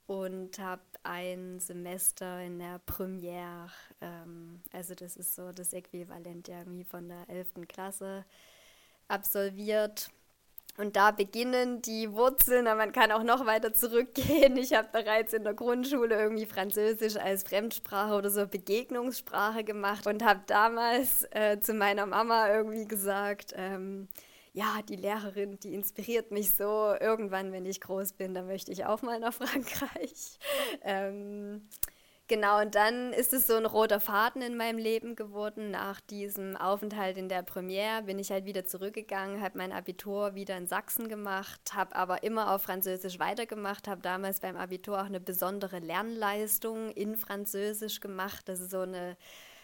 und 0.07 0.59
habe 0.59 0.83
ein 1.03 1.61
Semester 1.61 2.41
in 2.41 2.59
der 2.59 2.81
Première, 2.87 3.71
ähm, 4.01 4.61
also 4.73 4.95
das 4.95 5.17
ist 5.17 5.35
so 5.35 5.53
das 5.53 5.73
Äquivalent 5.73 6.49
irgendwie 6.49 6.85
von 6.85 7.09
der 7.09 7.29
11. 7.29 7.67
Klasse, 7.69 8.25
absolviert. 9.09 10.11
Und 10.77 10.97
da 10.97 11.13
beginnen 11.13 11.83
die 11.83 12.13
Wurzeln, 12.13 12.67
aber 12.67 12.79
man 12.79 12.93
kann 12.93 13.13
auch 13.13 13.23
noch 13.23 13.47
weiter 13.47 13.75
zurückgehen. 13.75 14.57
Ich 14.57 14.73
habe 14.73 14.89
bereits 14.91 15.33
in 15.33 15.45
der 15.45 15.55
Grundschule 15.55 16.17
irgendwie 16.17 16.47
Französisch 16.47 17.17
als 17.17 17.45
Fremdsprache 17.45 18.15
oder 18.15 18.29
so 18.29 18.47
Begegnungssprache 18.47 19.63
gemacht 19.63 20.07
und 20.09 20.25
habe 20.25 20.41
damals 20.47 21.29
äh, 21.31 21.61
zu 21.61 21.75
meiner 21.75 22.07
Mama 22.07 22.49
irgendwie 22.53 22.87
gesagt, 22.87 23.55
ähm, 23.57 24.09
ja, 24.55 24.81
die 24.89 24.95
Lehrerin, 24.95 25.59
die 25.59 25.75
inspiriert 25.75 26.31
mich 26.31 26.53
so. 26.53 26.95
Irgendwann, 27.01 27.51
wenn 27.51 27.67
ich 27.67 27.81
groß 27.81 28.13
bin, 28.13 28.35
dann 28.35 28.47
möchte 28.47 28.71
ich 28.71 28.87
auch 28.87 29.03
mal 29.03 29.19
nach 29.19 29.35
Frankreich. 29.35 30.39
Ähm, 30.83 31.69
genau, 32.29 32.61
und 32.61 32.77
dann 32.77 33.13
ist 33.13 33.33
es 33.33 33.49
so 33.49 33.57
ein 33.57 33.67
roter 33.67 33.99
Faden 33.99 34.43
in 34.43 34.57
meinem 34.57 34.79
Leben 34.79 35.17
geworden. 35.17 35.73
Nach 35.73 36.01
diesem 36.01 36.57
Aufenthalt 36.57 37.19
in 37.19 37.29
der 37.29 37.43
Premiere 37.43 38.03
bin 38.03 38.21
ich 38.21 38.31
halt 38.31 38.45
wieder 38.45 38.65
zurückgegangen, 38.65 39.43
habe 39.43 39.59
mein 39.59 39.73
Abitur 39.73 40.37
wieder 40.37 40.57
in 40.57 40.69
Sachsen 40.69 41.09
gemacht, 41.09 41.75
habe 41.75 41.97
aber 41.97 42.23
immer 42.23 42.55
auf 42.55 42.63
Französisch 42.63 43.19
weitergemacht, 43.19 43.89
habe 43.89 44.03
damals 44.03 44.39
beim 44.39 44.57
Abitur 44.57 45.01
auch 45.01 45.07
eine 45.07 45.21
besondere 45.21 45.81
Lernleistung 45.81 46.93
in 46.93 47.17
Französisch 47.17 47.99
gemacht. 47.99 48.49
Das 48.49 48.61
ist 48.61 48.71
so 48.71 48.83
eine 48.83 49.17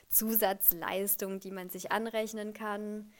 Zusatzleistung, 0.09 1.39
die 1.39 1.53
man 1.53 1.71
sich 1.71 1.93
anrechnen 1.93 2.55
kann. 2.55 3.13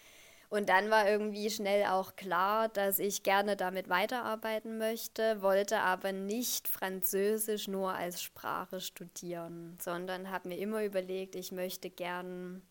Und 0.51 0.69
dann 0.69 0.91
war 0.91 1.09
irgendwie 1.09 1.49
schnell 1.49 1.87
auch 1.87 2.17
klar, 2.17 2.69
dass 2.69 2.99
ich 2.99 3.23
gerne 3.23 3.57
damit 3.57 3.89
weiterarbeiten 3.89 4.79
möchte, 4.79 5.43
wollte 5.43 5.79
aber 5.79 6.11
nicht 6.11 6.67
Französisch 6.67 7.69
nur 7.69 7.95
als 7.95 8.21
Sprache 8.21 8.81
studieren, 8.81 9.79
sondern 9.81 10.33
habe 10.33 10.49
mir 10.49 10.59
immer 10.59 10.85
überlegt, 10.85 11.37
ich 11.37 11.53
möchte 11.53 11.89
gern 11.89 12.63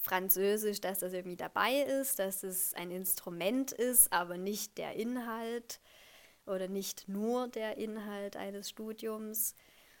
Französisch, 0.00 0.80
dass 0.80 1.00
das 1.00 1.12
irgendwie 1.12 1.36
dabei 1.36 1.80
ist, 1.82 2.20
dass 2.20 2.44
es 2.44 2.74
ein 2.74 2.92
Instrument 2.92 3.72
ist, 3.72 4.12
aber 4.12 4.38
nicht 4.38 4.78
der 4.78 4.94
Inhalt 4.94 5.80
oder 6.46 6.68
nicht 6.68 7.08
nur 7.08 7.48
der 7.48 7.76
Inhalt 7.76 8.36
eines 8.36 8.70
Studiums. 8.70 9.56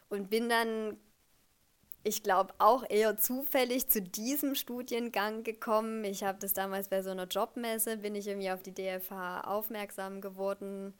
Und 0.08 0.30
bin 0.30 0.48
dann 0.48 0.96
ich 2.02 2.22
glaube, 2.22 2.54
auch 2.58 2.84
eher 2.88 3.18
zufällig 3.18 3.88
zu 3.88 4.00
diesem 4.00 4.54
Studiengang 4.54 5.42
gekommen. 5.42 6.04
Ich 6.04 6.24
habe 6.24 6.38
das 6.38 6.52
damals 6.52 6.88
bei 6.88 7.02
so 7.02 7.10
einer 7.10 7.26
Jobmesse, 7.26 7.98
bin 7.98 8.14
ich 8.14 8.26
irgendwie 8.26 8.50
auf 8.50 8.62
die 8.62 8.74
DFH 8.74 9.42
aufmerksam 9.42 10.20
geworden 10.20 10.94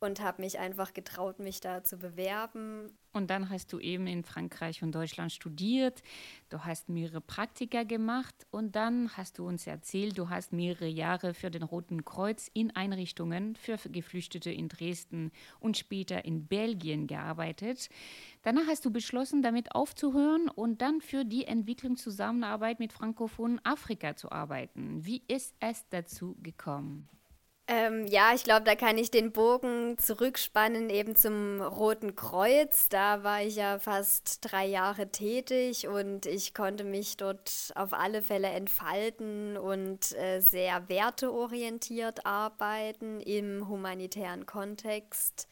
und 0.00 0.20
habe 0.20 0.42
mich 0.42 0.58
einfach 0.58 0.94
getraut, 0.94 1.40
mich 1.40 1.60
da 1.60 1.82
zu 1.82 1.98
bewerben. 1.98 2.92
Und 3.12 3.30
dann 3.30 3.50
hast 3.50 3.72
du 3.72 3.80
eben 3.80 4.06
in 4.06 4.22
Frankreich 4.22 4.82
und 4.82 4.94
Deutschland 4.94 5.32
studiert, 5.32 6.02
du 6.50 6.64
hast 6.64 6.88
mehrere 6.88 7.20
Praktika 7.20 7.82
gemacht 7.82 8.46
und 8.50 8.76
dann 8.76 9.16
hast 9.16 9.38
du 9.38 9.46
uns 9.46 9.66
erzählt, 9.66 10.16
du 10.18 10.28
hast 10.28 10.52
mehrere 10.52 10.86
Jahre 10.86 11.34
für 11.34 11.50
den 11.50 11.62
Roten 11.62 12.04
Kreuz 12.04 12.50
in 12.52 12.76
Einrichtungen 12.76 13.56
für 13.56 13.76
Geflüchtete 13.76 14.52
in 14.52 14.68
Dresden 14.68 15.32
und 15.58 15.76
später 15.76 16.24
in 16.24 16.46
Belgien 16.46 17.06
gearbeitet. 17.06 17.88
Danach 18.42 18.66
hast 18.68 18.84
du 18.84 18.92
beschlossen, 18.92 19.42
damit 19.42 19.74
aufzuhören 19.74 20.48
und 20.48 20.80
dann 20.82 21.00
für 21.00 21.24
die 21.24 21.46
Entwicklungszusammenarbeit 21.46 22.78
mit 22.78 22.92
Frankophonen 22.92 23.60
Afrika 23.64 24.14
zu 24.14 24.30
arbeiten. 24.30 25.04
Wie 25.04 25.22
ist 25.26 25.56
es 25.60 25.88
dazu 25.88 26.36
gekommen? 26.40 27.08
Ähm, 27.70 28.06
ja, 28.06 28.32
ich 28.34 28.44
glaube, 28.44 28.64
da 28.64 28.74
kann 28.74 28.96
ich 28.96 29.10
den 29.10 29.30
Bogen 29.30 29.98
zurückspannen 29.98 30.88
eben 30.88 31.14
zum 31.16 31.60
Roten 31.60 32.16
Kreuz. 32.16 32.88
Da 32.88 33.22
war 33.24 33.42
ich 33.42 33.56
ja 33.56 33.78
fast 33.78 34.38
drei 34.40 34.64
Jahre 34.64 35.08
tätig 35.12 35.86
und 35.86 36.24
ich 36.24 36.54
konnte 36.54 36.84
mich 36.84 37.18
dort 37.18 37.72
auf 37.74 37.92
alle 37.92 38.22
Fälle 38.22 38.48
entfalten 38.48 39.58
und 39.58 40.16
äh, 40.16 40.40
sehr 40.40 40.88
werteorientiert 40.88 42.24
arbeiten 42.24 43.20
im 43.20 43.68
humanitären 43.68 44.46
Kontext 44.46 45.46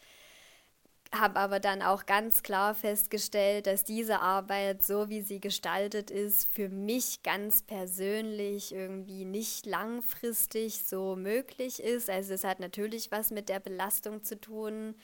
habe 1.20 1.38
aber 1.38 1.60
dann 1.60 1.82
auch 1.82 2.06
ganz 2.06 2.42
klar 2.42 2.74
festgestellt, 2.74 3.66
dass 3.66 3.84
diese 3.84 4.20
Arbeit, 4.20 4.82
so 4.82 5.08
wie 5.08 5.22
sie 5.22 5.40
gestaltet 5.40 6.10
ist, 6.10 6.48
für 6.52 6.68
mich 6.68 7.22
ganz 7.22 7.62
persönlich 7.62 8.72
irgendwie 8.72 9.24
nicht 9.24 9.66
langfristig 9.66 10.84
so 10.84 11.16
möglich 11.16 11.82
ist. 11.82 12.10
Also 12.10 12.34
es 12.34 12.44
hat 12.44 12.60
natürlich 12.60 13.10
was 13.10 13.30
mit 13.30 13.48
der 13.48 13.60
Belastung 13.60 14.22
zu 14.24 14.40
tun, 14.40 14.94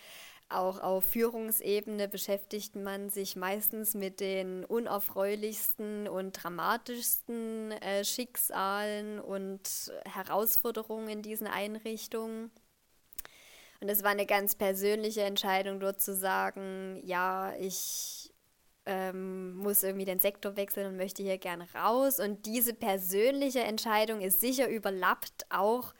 auch 0.52 0.80
auf 0.80 1.04
Führungsebene 1.04 2.08
beschäftigt 2.08 2.76
man 2.76 3.08
sich 3.08 3.36
meistens 3.36 3.94
mit 3.94 4.20
den 4.20 4.64
unerfreulichsten 4.64 6.06
und 6.08 6.32
dramatischsten 6.32 7.72
äh, 7.72 8.04
Schicksalen 8.04 9.18
und 9.18 9.92
Herausforderungen 10.04 11.08
in 11.08 11.22
diesen 11.22 11.46
Einrichtungen. 11.46 12.50
Und 13.82 13.88
es 13.88 14.04
war 14.04 14.12
eine 14.12 14.26
ganz 14.26 14.54
persönliche 14.54 15.22
Entscheidung, 15.22 15.80
dort 15.80 16.00
zu 16.00 16.14
sagen, 16.14 17.00
ja, 17.04 17.52
ich 17.58 18.32
ähm, 18.86 19.56
muss 19.56 19.82
irgendwie 19.82 20.04
den 20.04 20.20
Sektor 20.20 20.56
wechseln 20.56 20.86
und 20.86 20.96
möchte 20.96 21.24
hier 21.24 21.36
gerne 21.38 21.66
raus. 21.74 22.20
Und 22.20 22.46
diese 22.46 22.74
persönliche 22.74 23.58
Entscheidung 23.64 24.20
ist 24.20 24.40
sicher 24.40 24.68
überlappt 24.68 25.46
auch 25.50 25.94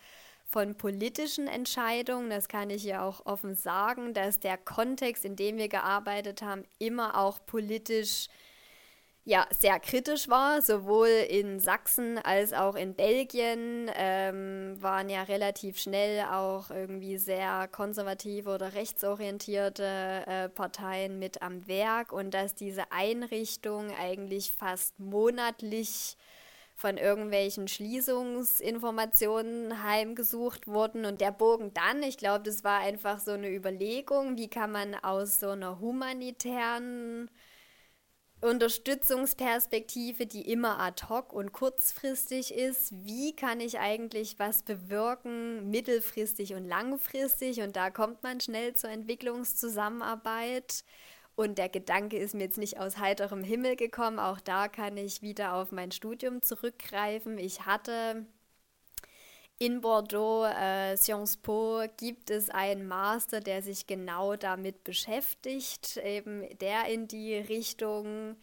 von 0.47 0.77
politischen 0.77 1.49
Entscheidungen. 1.49 2.31
Das 2.31 2.47
kann 2.47 2.71
ich 2.71 2.85
ja 2.85 3.05
auch 3.05 3.27
offen 3.27 3.57
sagen, 3.57 4.15
dass 4.15 4.39
der 4.39 4.59
Kontext, 4.59 5.25
in 5.25 5.35
dem 5.35 5.57
wir 5.57 5.69
gearbeitet 5.69 6.41
haben, 6.41 6.63
immer 6.79 7.19
auch 7.19 7.45
politisch 7.45 8.29
ja, 9.25 9.47
sehr 9.57 9.79
kritisch 9.79 10.29
war, 10.29 10.63
sowohl 10.63 11.07
in 11.07 11.61
Sachsen 11.61 12.19
als 12.19 12.53
auch 12.53 12.75
in 12.75 12.95
Belgien 12.95 13.89
ähm, 13.95 14.77
waren 14.81 15.09
ja 15.09 15.23
relativ 15.23 15.79
schnell 15.79 16.25
auch 16.25 16.71
irgendwie 16.71 17.19
sehr 17.19 17.69
konservative 17.69 18.53
oder 18.53 18.75
rechtsorientierte 18.75 20.25
äh, 20.27 20.49
Parteien 20.49 21.21
mit 21.21 21.41
am 21.41 21.69
Werk 21.69 22.13
und 22.13 22.35
dass 22.35 22.57
diese 22.57 22.91
Einrichtung 22.91 23.93
eigentlich 23.97 24.51
fast 24.51 24.99
monatlich 24.99 26.17
von 26.75 26.97
irgendwelchen 26.97 27.69
Schließungsinformationen 27.69 29.85
heimgesucht 29.85 30.67
wurden. 30.67 31.05
Und 31.05 31.21
der 31.21 31.31
Bogen 31.31 31.73
dann, 31.75 32.03
ich 32.03 32.17
glaube, 32.17 32.43
das 32.43 32.65
war 32.65 32.81
einfach 32.81 33.21
so 33.21 33.31
eine 33.31 33.55
Überlegung, 33.55 34.37
wie 34.37 34.49
kann 34.49 34.73
man 34.73 34.97
aus 34.97 35.39
so 35.39 35.51
einer 35.51 35.79
humanitären 35.79 37.31
Unterstützungsperspektive, 38.43 40.27
die 40.27 40.51
immer 40.51 40.81
ad 40.81 41.07
hoc 41.09 41.33
und 41.33 41.53
kurzfristig 41.53 42.53
ist, 42.53 42.93
wie 43.05 43.37
kann 43.37 43.61
ich 43.61 43.79
eigentlich 43.79 44.41
was 44.41 44.65
bewirken, 44.65 45.71
mittelfristig 45.71 46.55
und 46.55 46.67
langfristig. 46.67 47.63
Und 47.63 47.77
da 47.77 47.91
kommt 47.91 48.25
man 48.25 48.41
schnell 48.41 48.75
zur 48.75 48.91
Entwicklungszusammenarbeit. 48.91 50.85
Und 51.37 51.57
der 51.57 51.69
Gedanke 51.69 52.19
ist 52.19 52.35
mir 52.35 52.43
jetzt 52.43 52.59
nicht 52.59 52.81
aus 52.81 52.99
heiterem 52.99 53.45
Himmel 53.45 53.77
gekommen. 53.77 54.19
Auch 54.19 54.41
da 54.41 54.67
kann 54.67 54.97
ich 54.97 55.23
wieder 55.23 55.55
auf 55.55 55.71
mein 55.71 55.93
Studium 55.93 56.43
zurückgreifen. 56.43 57.39
Ich 57.39 57.65
hatte 57.65 58.27
in 59.63 59.81
Bordeaux, 59.81 60.45
äh, 60.45 60.97
Sciences 60.97 61.37
Po, 61.37 61.85
gibt 61.97 62.31
es 62.31 62.51
einen 62.51 62.89
Master, 62.89 63.39
der 63.39 63.63
sich 63.63 63.87
genau 63.87 64.35
damit 64.35 64.83
beschäftigt, 64.83 65.99
eben 65.99 66.43
der 66.59 66.87
in 66.87 67.07
die 67.07 67.37
Richtung 67.37 68.35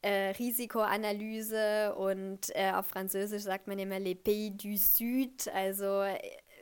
äh, 0.00 0.30
Risikoanalyse 0.30 1.94
und 1.94 2.38
äh, 2.54 2.72
auf 2.72 2.86
Französisch 2.86 3.42
sagt 3.42 3.66
man 3.66 3.78
immer 3.78 3.98
les 3.98 4.16
pays 4.16 4.52
du 4.56 4.74
Sud, 4.78 5.46
also 5.54 6.04
äh, 6.04 6.18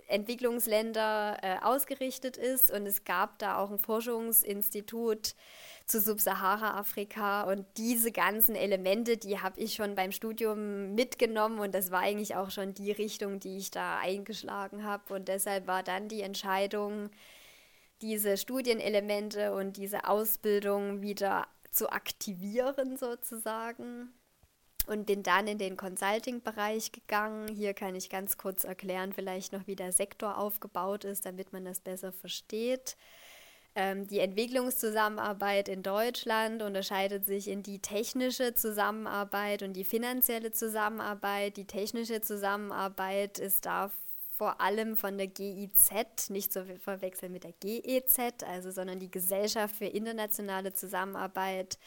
Entwicklungsländer 0.09 1.39
äh, 1.41 1.57
ausgerichtet 1.63 2.37
ist. 2.37 2.73
Und 2.73 2.87
es 2.87 3.05
gab 3.05 3.39
da 3.39 3.59
auch 3.59 3.71
ein 3.71 3.79
Forschungsinstitut, 3.79 5.37
zu 5.91 6.01
Subsahara-Afrika 6.01 7.43
und 7.43 7.67
diese 7.77 8.13
ganzen 8.13 8.55
Elemente, 8.55 9.17
die 9.17 9.41
habe 9.41 9.59
ich 9.59 9.75
schon 9.75 9.97
beim 9.97 10.13
Studium 10.13 10.95
mitgenommen 10.95 11.59
und 11.59 11.75
das 11.75 11.91
war 11.91 12.01
eigentlich 12.01 12.37
auch 12.37 12.51
schon 12.51 12.75
die 12.75 12.93
Richtung, 12.93 13.41
die 13.41 13.57
ich 13.57 13.73
da 13.73 13.99
eingeschlagen 13.99 14.85
habe 14.85 15.15
und 15.15 15.27
deshalb 15.27 15.67
war 15.67 15.83
dann 15.83 16.09
die 16.09 16.23
Entscheidung, 16.23 17.11
diese 18.03 18.37
Studienelemente 18.37 19.53
und 19.53 19.77
diese 19.77 20.09
Ausbildung 20.09 21.03
wieder 21.03 21.49
zu 21.73 21.91
aktivieren 21.91 22.97
sozusagen 22.97 24.13
und 24.87 25.07
bin 25.07 25.25
dann 25.25 25.49
in 25.49 25.59
den 25.59 25.77
Consulting-Bereich 25.77 26.93
gegangen. 26.93 27.49
Hier 27.49 27.75
kann 27.75 27.97
ich 27.97 28.11
ganz 28.11 28.39
kurz 28.39 28.63
erklären, 28.63 29.13
vielleicht 29.13 29.53
noch, 29.53 29.67
wie 29.67 29.77
der 29.77 29.93
Sektor 29.93 30.39
aufgebaut 30.39 31.05
ist, 31.05 31.27
damit 31.27 31.53
man 31.53 31.65
das 31.65 31.81
besser 31.81 32.13
versteht. 32.13 32.97
Ähm, 33.75 34.07
die 34.07 34.19
Entwicklungszusammenarbeit 34.19 35.69
in 35.69 35.83
Deutschland 35.83 36.63
unterscheidet 36.63 37.25
sich 37.25 37.49
in 37.49 37.63
die 37.63 37.79
technische 37.79 38.55
Zusammenarbeit 38.55 39.63
und 39.63 39.75
die 39.75 39.85
finanzielle 39.85 40.51
Zusammenarbeit. 40.51 41.57
Die 41.57 41.67
technische 41.67 42.21
Zusammenarbeit 42.21 43.39
ist 43.39 43.67
da 43.67 43.91
vor 44.41 44.61
allem 44.61 44.97
von 44.97 45.19
der 45.19 45.27
GIZ, 45.27 46.31
nicht 46.31 46.53
zu 46.53 46.65
verwechseln 46.79 47.31
mit 47.31 47.45
der 47.45 47.53
GEZ, 47.53 48.43
also 48.43 48.71
sondern 48.71 48.99
die 48.99 49.11
Gesellschaft 49.11 49.77
für 49.77 49.85
internationale 49.85 50.73
Zusammenarbeit 50.73 51.79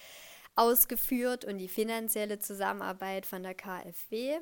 ausgeführt 0.55 1.45
und 1.45 1.57
die 1.57 1.67
finanzielle 1.67 2.39
Zusammenarbeit 2.39 3.25
von 3.25 3.41
der 3.43 3.55
KfW. 3.55 4.39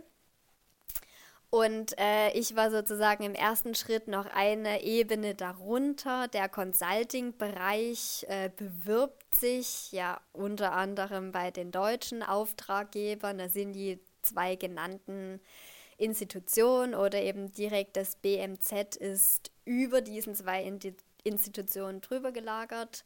Und 1.52 2.00
äh, 2.00 2.32
ich 2.32 2.56
war 2.56 2.72
sozusagen 2.72 3.26
im 3.26 3.36
ersten 3.36 3.76
Schritt 3.76 4.08
noch 4.08 4.26
eine 4.26 4.84
Ebene 4.84 5.36
darunter. 5.36 6.30
Der 6.30 6.48
Consulting-Bereich 6.48 8.26
äh, 8.30 8.50
bewirbt 8.56 9.36
sich 9.36 9.92
ja 9.92 10.22
unter 10.32 10.72
anderem 10.72 11.34
bei 11.34 11.52
den 11.52 11.72
deutschen 11.72 12.24
Auftraggebern. 12.24 13.38
Da 13.38 13.50
sind 13.50 13.74
die 13.74 14.00
zwei 14.22 14.56
genannten 14.56 15.42
Institutionen 15.98 16.96
oder 16.96 17.22
eben 17.22 17.52
direkt 17.52 17.98
das 17.98 18.16
BMZ 18.16 18.96
ist 18.96 19.52
über 19.66 20.00
diesen 20.00 20.36
zwei 20.36 20.64
Institutionen 21.26 22.00
drüber 22.00 22.32
gelagert 22.32 23.04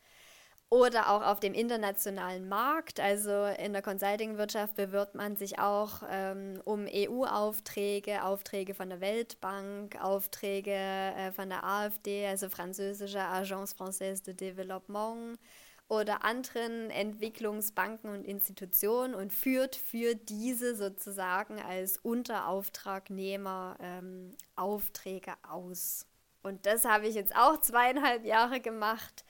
oder 0.70 1.12
auch 1.12 1.22
auf 1.22 1.40
dem 1.40 1.54
internationalen 1.54 2.50
Markt. 2.50 3.00
Also 3.00 3.46
in 3.46 3.74
der 3.74 3.82
Consulting-Wirtschaft 3.82 4.76
bewirbt 4.76 5.16
man 5.16 5.36
sich 5.36 5.60
auch 5.60 6.02
ähm, 6.10 6.62
um 6.66 6.88
EU-Aufträge, 6.92 8.24
Aufträge 8.24 8.74
von 8.74 8.90
der 8.90 9.02
Weltbank, 9.02 10.02
Aufträge 10.02 10.72
äh, 10.72 11.32
von 11.32 11.50
der 11.50 11.64
AfD, 11.64 12.26
also 12.28 12.50
französische 12.50 13.22
Agence 13.22 13.76
Française 13.76 14.24
de 14.24 14.34
Développement 14.34 15.40
oder 15.88 16.24
anderen 16.24 16.90
Entwicklungsbanken 16.90 18.10
und 18.10 18.24
Institutionen 18.24 19.14
und 19.14 19.32
führt 19.32 19.76
für 19.76 20.16
diese 20.16 20.76
sozusagen 20.76 21.62
als 21.62 21.98
Unterauftragnehmer 22.00 23.78
ähm, 23.80 24.32
Aufträge 24.56 25.34
aus. 25.48 26.08
Und 26.42 26.66
das 26.66 26.86
habe 26.86 27.08
ich 27.08 27.14
jetzt 27.14 27.36
auch 27.36 27.60
zweieinhalb 27.62 28.26
Jahre 28.26 28.62
gemacht 28.62 29.26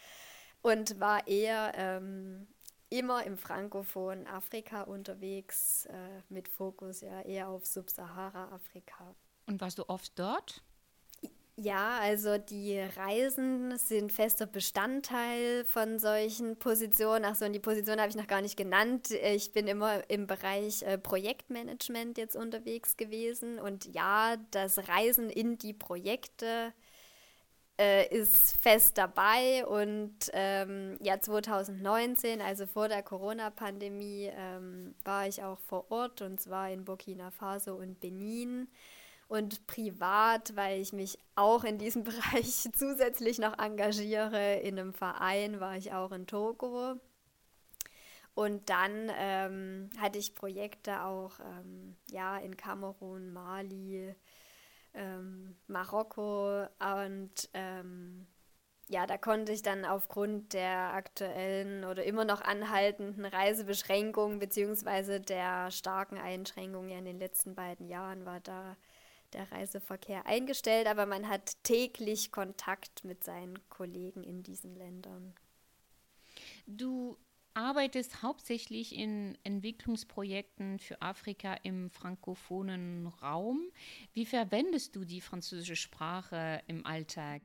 und 0.66 1.00
war 1.00 1.28
eher 1.28 1.74
ähm, 1.76 2.48
immer 2.90 3.24
im 3.24 3.38
frankophonen 3.38 4.26
Afrika 4.26 4.82
unterwegs, 4.82 5.86
äh, 5.86 6.24
mit 6.30 6.48
Fokus 6.48 7.02
ja 7.02 7.22
eher 7.22 7.50
auf 7.50 7.68
Subsahara-Afrika. 7.68 9.14
Und 9.46 9.62
warst 9.62 9.78
du 9.78 9.88
oft 9.88 10.18
dort? 10.18 10.64
Ja, 11.56 12.00
also 12.00 12.40
die 12.40 12.80
Reisen 12.80 13.78
sind 13.78 14.12
fester 14.12 14.48
Bestandteil 14.48 15.66
von 15.66 16.00
solchen 16.00 16.58
Positionen. 16.58 17.26
Achso, 17.26 17.46
und 17.46 17.54
die 17.54 17.60
Position 17.60 18.00
habe 18.00 18.10
ich 18.10 18.16
noch 18.16 18.28
gar 18.28 18.42
nicht 18.42 18.58
genannt. 18.58 19.12
Ich 19.12 19.54
bin 19.54 19.68
immer 19.68 20.10
im 20.10 20.26
Bereich 20.26 20.82
äh, 20.82 20.98
Projektmanagement 20.98 22.18
jetzt 22.18 22.36
unterwegs 22.36 22.98
gewesen. 22.98 23.60
Und 23.60 23.86
ja, 23.94 24.36
das 24.50 24.90
Reisen 24.90 25.30
in 25.30 25.60
die 25.60 25.74
Projekte 25.74 26.74
äh, 27.80 28.08
ist 28.08 28.58
fest 28.62 28.98
dabei 28.98 29.66
und 29.66 30.16
ähm, 30.34 30.98
ja, 31.02 31.20
2019, 31.20 32.42
also 32.42 32.66
vor 32.66 32.88
der 32.88 33.04
Corona-Pandemie, 33.04 34.32
ähm, 34.34 34.96
war 35.04 35.28
ich 35.28 35.44
auch 35.44 35.60
vor 35.60 35.92
Ort 35.92 36.22
und 36.22 36.40
zwar 36.40 36.70
in 36.70 36.86
Burkina 36.86 37.32
Faso 37.32 37.76
und 37.76 38.00
Benin. 38.00 38.68
Und 39.28 39.66
privat, 39.66 40.56
weil 40.56 40.80
ich 40.80 40.94
mich 40.94 41.18
auch 41.34 41.64
in 41.64 41.80
diesem 41.80 42.04
Bereich 42.06 42.70
zusätzlich 42.76 43.40
noch 43.40 43.58
engagiere, 43.58 44.58
in 44.58 44.80
einem 44.80 44.94
Verein 44.94 45.60
war 45.60 45.76
ich 45.76 45.94
auch 45.94 46.12
in 46.12 46.28
Togo. 46.28 47.00
Und 48.36 48.70
dann 48.70 49.10
ähm, 49.18 49.90
hatte 49.98 50.20
ich 50.20 50.36
Projekte 50.36 51.04
auch 51.04 51.40
ähm, 51.40 51.96
ja, 52.12 52.38
in 52.38 52.56
Kamerun, 52.58 53.32
Mali, 53.32 54.14
ähm, 54.96 55.56
Marokko 55.68 56.68
und 56.80 57.50
ähm, 57.54 58.28
ja, 58.88 59.08
da 59.08 59.18
konnte 59.18 59.52
ich 59.52 59.64
dann 59.64 59.84
aufgrund 59.84 60.54
der 60.54 60.94
aktuellen 60.94 61.86
oder 61.86 62.04
immer 62.04 62.24
noch 62.24 62.42
anhaltenden 62.42 63.26
Reisebeschränkungen 63.26 64.38
beziehungsweise 64.40 65.20
der 65.20 65.72
starken 65.72 66.18
Einschränkungen 66.18 66.90
ja 66.90 67.00
in 67.00 67.06
den 67.06 67.20
letzten 67.20 67.56
beiden 67.56 67.88
Jahren 67.88 68.26
war 68.26 68.40
da 68.42 68.78
der 69.34 69.52
Reiseverkehr 69.52 70.26
eingestellt, 70.28 70.88
aber 70.88 71.06
man 71.06 71.28
hat 71.28 71.64
täglich 71.64 72.32
Kontakt 72.32 73.04
mit 73.04 73.24
seinen 73.24 73.58
Kollegen 73.70 74.24
in 74.24 74.44
diesen 74.44 74.76
Ländern. 74.76 75.34
Du 76.68 77.18
arbeitest 77.56 78.22
hauptsächlich 78.22 78.96
in 78.96 79.38
Entwicklungsprojekten 79.44 80.80
für 80.80 81.02
Afrika 81.02 81.56
im 81.64 81.90
frankophonen 81.90 83.08
Raum. 83.08 83.72
Wie 84.14 84.26
verwendest 84.26 84.96
du 84.96 85.06
die 85.06 85.22
französische 85.22 85.76
Sprache 85.76 86.62
im 86.68 86.86
Alltag? 86.86 87.42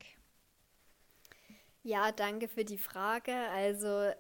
Ja, 1.83 2.13
danke 2.13 2.49
für 2.49 2.65
die 2.65 2.79
Frage. 2.79 3.33
Also 3.33 4.13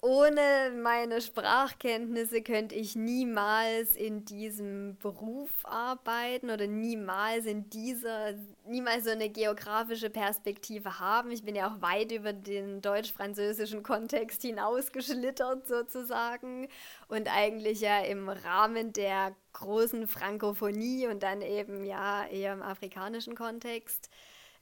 ohne 0.00 0.72
meine 0.80 1.20
Sprachkenntnisse 1.20 2.42
könnte 2.42 2.76
ich 2.76 2.94
niemals 2.94 3.96
in 3.96 4.24
diesem 4.24 4.96
Beruf 4.98 5.50
arbeiten 5.64 6.50
oder 6.50 6.68
niemals 6.68 7.46
in 7.46 7.68
dieser, 7.68 8.34
niemals 8.64 9.04
so 9.04 9.10
eine 9.10 9.28
geografische 9.28 10.08
Perspektive 10.08 11.00
haben. 11.00 11.32
Ich 11.32 11.42
bin 11.42 11.56
ja 11.56 11.68
auch 11.68 11.82
weit 11.82 12.12
über 12.12 12.32
den 12.32 12.80
deutsch-französischen 12.80 13.82
Kontext 13.82 14.42
hinausgeschlittert 14.42 15.66
sozusagen 15.66 16.68
und 17.08 17.28
eigentlich 17.34 17.80
ja 17.80 18.00
im 18.00 18.28
Rahmen 18.28 18.92
der 18.92 19.34
großen 19.52 20.06
Frankophonie 20.06 21.08
und 21.08 21.24
dann 21.24 21.42
eben 21.42 21.82
ja 21.82 22.24
eher 22.26 22.52
im 22.52 22.62
afrikanischen 22.62 23.34
Kontext 23.34 24.10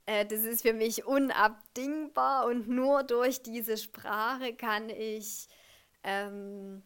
äh, 0.06 0.24
das 0.24 0.40
ist 0.40 0.62
für 0.62 0.72
mich 0.72 1.04
unabdingbar 1.04 2.46
und 2.46 2.68
nur 2.68 3.02
durch 3.02 3.42
diese 3.42 3.76
Sprache 3.76 4.54
kann 4.54 4.88
ich 4.88 5.48
ähm, 6.04 6.82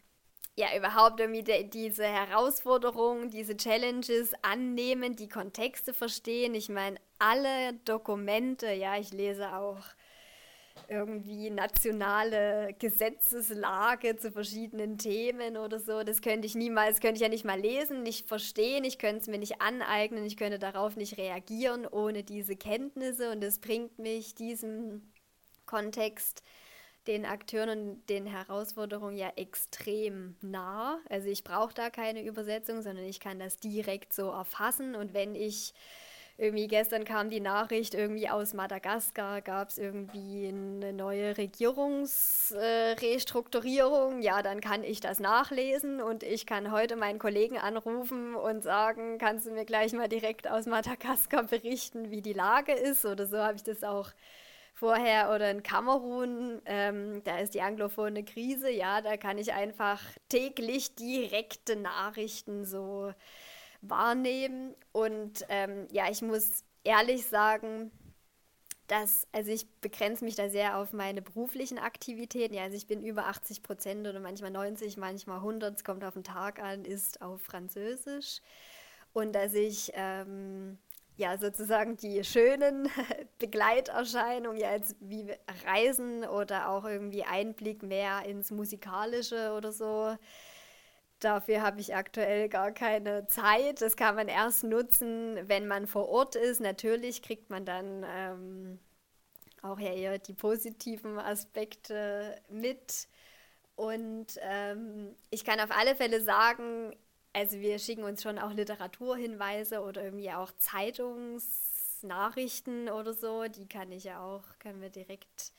ja 0.57 0.77
überhaupt 0.77 1.21
irgendwie 1.21 1.43
de, 1.43 1.65
diese 1.65 2.05
Herausforderungen, 2.05 3.31
diese 3.31 3.57
Challenges 3.57 4.33
annehmen, 4.43 5.17
die 5.17 5.29
Kontexte 5.29 5.95
verstehen. 5.95 6.55
Ich 6.55 6.69
meine, 6.69 6.99
alle 7.19 7.75
Dokumente, 7.85 8.73
ja, 8.73 8.99
ich 8.99 9.13
lese 9.13 9.55
auch 9.55 9.83
irgendwie 10.89 11.51
nationale 11.51 12.75
Gesetzeslage 12.79 14.17
zu 14.17 14.33
verschiedenen 14.33 14.99
Themen 14.99 15.57
oder 15.57 15.79
so. 15.79 16.03
Das 16.03 16.21
könnte 16.21 16.47
ich 16.47 16.55
niemals, 16.55 17.01
könnte 17.01 17.17
ich 17.17 17.23
ja 17.23 17.29
nicht 17.29 17.45
mal 17.45 17.61
lesen, 17.61 18.03
nicht 18.03 18.27
verstehen, 18.27 18.85
ich 18.85 18.99
könnte 18.99 19.23
es 19.23 19.27
mir 19.29 19.39
nicht 19.39 19.61
aneignen, 19.61 20.25
ich 20.25 20.37
könnte 20.37 20.59
darauf 20.59 20.97
nicht 20.97 21.19
reagieren 21.19 21.87
ohne 21.87 22.25
diese 22.25 22.57
Kenntnisse 22.57 23.31
und 23.31 23.41
das 23.41 23.59
bringt 23.59 23.99
mich 23.99 24.35
diesem 24.35 25.13
Kontext 25.67 26.43
den 27.07 27.25
Akteuren 27.25 27.71
und 27.71 28.11
den 28.11 28.27
Herausforderungen 28.27 29.17
ja 29.17 29.33
extrem 29.37 30.37
nah. 30.43 31.01
Also 31.09 31.29
ich 31.29 31.45
brauche 31.45 31.73
da 31.73 31.91
keine 31.91 32.23
Übersetzung, 32.25 32.83
sondern 32.83 33.05
ich 33.05 33.21
kann 33.21 33.39
das 33.39 33.59
direkt 33.59 34.13
so 34.13 34.31
erfassen 34.31 34.95
und 34.95 35.15
wenn 35.15 35.35
ich 35.35 35.73
irgendwie 36.41 36.69
gestern 36.69 37.05
kam 37.05 37.29
die 37.29 37.41
Nachricht, 37.41 37.93
irgendwie 37.93 38.31
aus 38.31 38.55
Madagaskar 38.55 39.43
gab 39.43 39.69
es 39.69 39.77
irgendwie 39.77 40.49
eine 40.49 40.95
neue 40.95 41.37
Regierungsrestrukturierung. 41.37 44.23
Äh, 44.23 44.25
ja, 44.25 44.41
dann 44.41 44.63
kann 44.63 44.83
ich 44.83 45.01
das 45.01 45.21
nachlesen 45.21 46.01
und 46.01 46.23
ich 46.23 46.47
kann 46.47 46.73
heute 46.73 46.97
meinen 46.97 47.19
Kollegen 47.19 47.59
anrufen 47.59 48.35
und 48.35 48.63
sagen, 48.63 49.19
kannst 49.19 49.47
du 49.47 49.51
mir 49.51 49.67
gleich 49.67 49.93
mal 49.93 50.09
direkt 50.09 50.49
aus 50.49 50.65
Madagaskar 50.65 51.43
berichten, 51.45 52.11
wie 52.11 52.23
die 52.23 52.33
Lage 52.33 52.73
ist? 52.73 53.05
Oder 53.05 53.27
so 53.27 53.37
habe 53.37 53.57
ich 53.57 53.63
das 53.63 53.85
auch 53.85 54.09
vorher 54.73 55.35
oder 55.35 55.51
in 55.51 55.63
Kamerun, 55.63 56.63
ähm, 56.65 57.23
da 57.25 57.39
ist 57.39 57.53
die 57.53 57.61
anglophone 57.61 58.25
Krise, 58.25 58.71
ja, 58.71 59.03
da 59.03 59.19
kann 59.19 59.37
ich 59.37 59.53
einfach 59.53 60.01
täglich 60.31 60.95
direkte 60.95 61.77
Nachrichten 61.77 62.65
so 62.65 63.13
wahrnehmen. 63.83 64.75
Und 64.93 65.45
ähm, 65.49 65.87
ja, 65.91 66.11
ich 66.11 66.23
muss 66.23 66.65
ehrlich 66.85 67.27
sagen, 67.27 67.91
dass, 68.91 69.29
also 69.31 69.53
ich 69.53 69.71
begrenze 69.81 70.25
mich 70.25 70.35
da 70.35 70.49
sehr 70.49 70.77
auf 70.77 70.93
meine 70.93 71.23
beruflichen 71.23 71.79
Aktivitäten. 71.79 72.55
Ja, 72.55 72.65
also 72.65 72.77
ich 72.77 72.89
bin 72.89 73.05
über 73.05 73.27
80 73.27 73.63
Prozent 73.63 74.07
oder 74.07 74.19
manchmal 74.19 74.51
90, 74.51 74.97
manchmal 74.97 75.39
100, 75.39 75.77
es 75.77 75.85
kommt 75.85 76.05
auf 76.05 76.15
den 76.15 76.25
Tag 76.25 76.61
an, 76.61 76.85
ist 76.85 77.23
auf 77.23 77.41
Französisch. 77.41 78.41
Und 79.13 79.33
dass 79.35 79.55
ich 79.55 79.93
ähm, 79.95 80.79
ja 81.17 81.39
sozusagen 81.39 81.97
die 81.97 82.25
schönen 82.25 82.89
Begleiterscheinungen, 83.39 84.59
ja 84.59 84.73
jetzt 84.73 84.97
wie 85.01 85.31
Reisen 85.67 86.25
oder 86.25 86.69
auch 86.69 86.85
irgendwie 86.85 87.23
Einblick 87.23 87.85
mehr 87.85 88.25
ins 88.25 88.51
Musikalische 88.51 89.53
oder 89.53 89.71
so, 89.71 90.17
Dafür 91.21 91.63
habe 91.63 91.81
ich 91.81 91.95
aktuell 91.95 92.49
gar 92.49 92.73
keine 92.73 93.27
Zeit. 93.27 93.83
Das 93.83 93.97
kann 93.97 94.17
man 94.17 94.29
erst 94.29 94.65
nutzen, 94.65 95.39
wenn 95.49 95.69
man 95.69 95.87
vor 95.87 96.09
Ort 96.09 96.35
ist. 96.35 96.61
Natürlich 96.61 97.23
kriegt 97.23 97.51
man 97.51 97.67
dann 97.67 98.05
ähm, 98.09 98.81
auch 99.63 99.79
ja 99.79 99.93
eher 99.93 100.19
die 100.19 100.33
positiven 100.33 101.19
Aspekte 101.19 102.41
mit. 102.49 103.07
Und 103.77 104.29
ähm, 104.41 105.15
ich 105.31 105.45
kann 105.45 105.61
auf 105.61 105.71
alle 105.71 105.95
Fälle 105.95 106.23
sagen, 106.23 106.97
also 107.33 107.61
wir 107.61 107.79
schicken 107.79 108.05
uns 108.05 108.23
schon 108.23 108.39
auch 108.39 108.53
Literaturhinweise 108.53 109.83
oder 109.83 110.03
irgendwie 110.03 110.31
auch 110.33 110.53
Zeitungsnachrichten 110.53 112.89
oder 112.89 113.13
so. 113.13 113.45
Die 113.45 113.69
kann 113.69 113.93
ich 113.93 114.05
ja 114.05 114.23
auch, 114.23 114.45
können 114.59 114.81
wir 114.81 114.89
direkt 114.91 115.53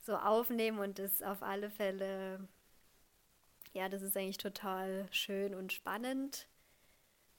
so 0.00 0.16
aufnehmen 0.16 0.78
und 0.78 0.98
das 0.98 1.20
auf 1.22 1.42
alle 1.42 1.68
Fälle 1.70 2.48
ja, 3.76 3.88
das 3.88 4.02
ist 4.02 4.16
eigentlich 4.16 4.38
total 4.38 5.06
schön 5.10 5.54
und 5.54 5.72
spannend. 5.72 6.48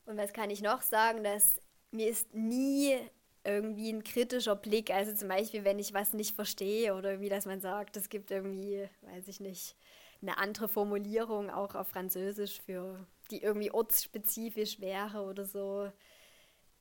Und 0.06 0.17
was 0.17 0.34
kann 0.34 0.50
ich 0.50 0.62
noch 0.62 0.82
sagen, 0.82 1.23
dass 1.23 1.60
mir 1.91 2.08
ist 2.08 2.34
nie 2.34 2.95
irgendwie 3.43 3.89
ein 3.89 4.04
kritischer 4.04 4.56
Blick, 4.56 4.91
also 4.91 5.13
zum 5.13 5.30
Beispiel, 5.30 5.63
wenn 5.63 5.80
ich 5.80 5.93
was 5.93 6.13
nicht 6.13 6.36
verstehe 6.36 6.95
oder 6.95 7.12
irgendwie, 7.12 7.30
dass 7.30 7.45
man 7.45 7.60
sagt, 7.60 7.97
es 7.97 8.10
gibt 8.10 8.30
irgendwie, 8.30 8.88
weiß 9.02 9.28
ich 9.28 9.39
nicht, 9.39 9.76
eine 10.21 10.38
andere 10.38 10.67
Formulierung 10.67 11.50
auch 11.50 11.76
auf 11.76 11.88
Französisch 11.88 12.62
für, 12.62 13.06
die 13.32 13.41
irgendwie 13.41 13.71
ortsspezifisch 13.71 14.80
wäre 14.80 15.23
oder 15.23 15.45
so. 15.45 15.91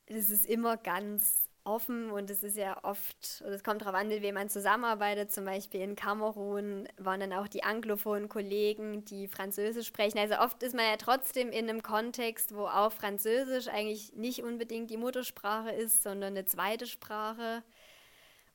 Es 0.07 0.31
ist 0.31 0.47
immer 0.47 0.77
ganz 0.77 1.46
offen 1.67 2.11
und 2.11 2.31
es 2.31 2.43
ist 2.43 2.57
ja 2.57 2.83
oft, 2.85 3.43
es 3.43 3.65
kommt 3.65 3.83
darauf 3.83 3.95
an, 3.95 4.09
mit 4.09 4.23
wem 4.23 4.35
man 4.35 4.49
zusammenarbeitet. 4.49 5.33
Zum 5.33 5.45
Beispiel 5.45 5.81
in 5.81 5.97
Kamerun 5.97 6.89
waren 6.97 7.21
dann 7.21 7.33
auch 7.33 7.49
die 7.49 7.65
anglophonen 7.65 8.29
Kollegen, 8.29 9.05
die 9.05 9.29
Französisch 9.29 9.87
sprechen. 9.87 10.19
Also 10.19 10.37
oft 10.37 10.63
ist 10.63 10.75
man 10.75 10.85
ja 10.87 10.97
trotzdem 10.97 11.51
in 11.51 11.69
einem 11.69 11.83
Kontext, 11.83 12.55
wo 12.55 12.67
auch 12.67 12.93
Französisch 12.93 13.69
eigentlich 13.69 14.15
nicht 14.15 14.43
unbedingt 14.43 14.91
die 14.91 14.97
Muttersprache 14.97 15.71
ist, 15.71 16.03
sondern 16.03 16.35
eine 16.35 16.47
zweite 16.47 16.87
Sprache. 16.87 17.63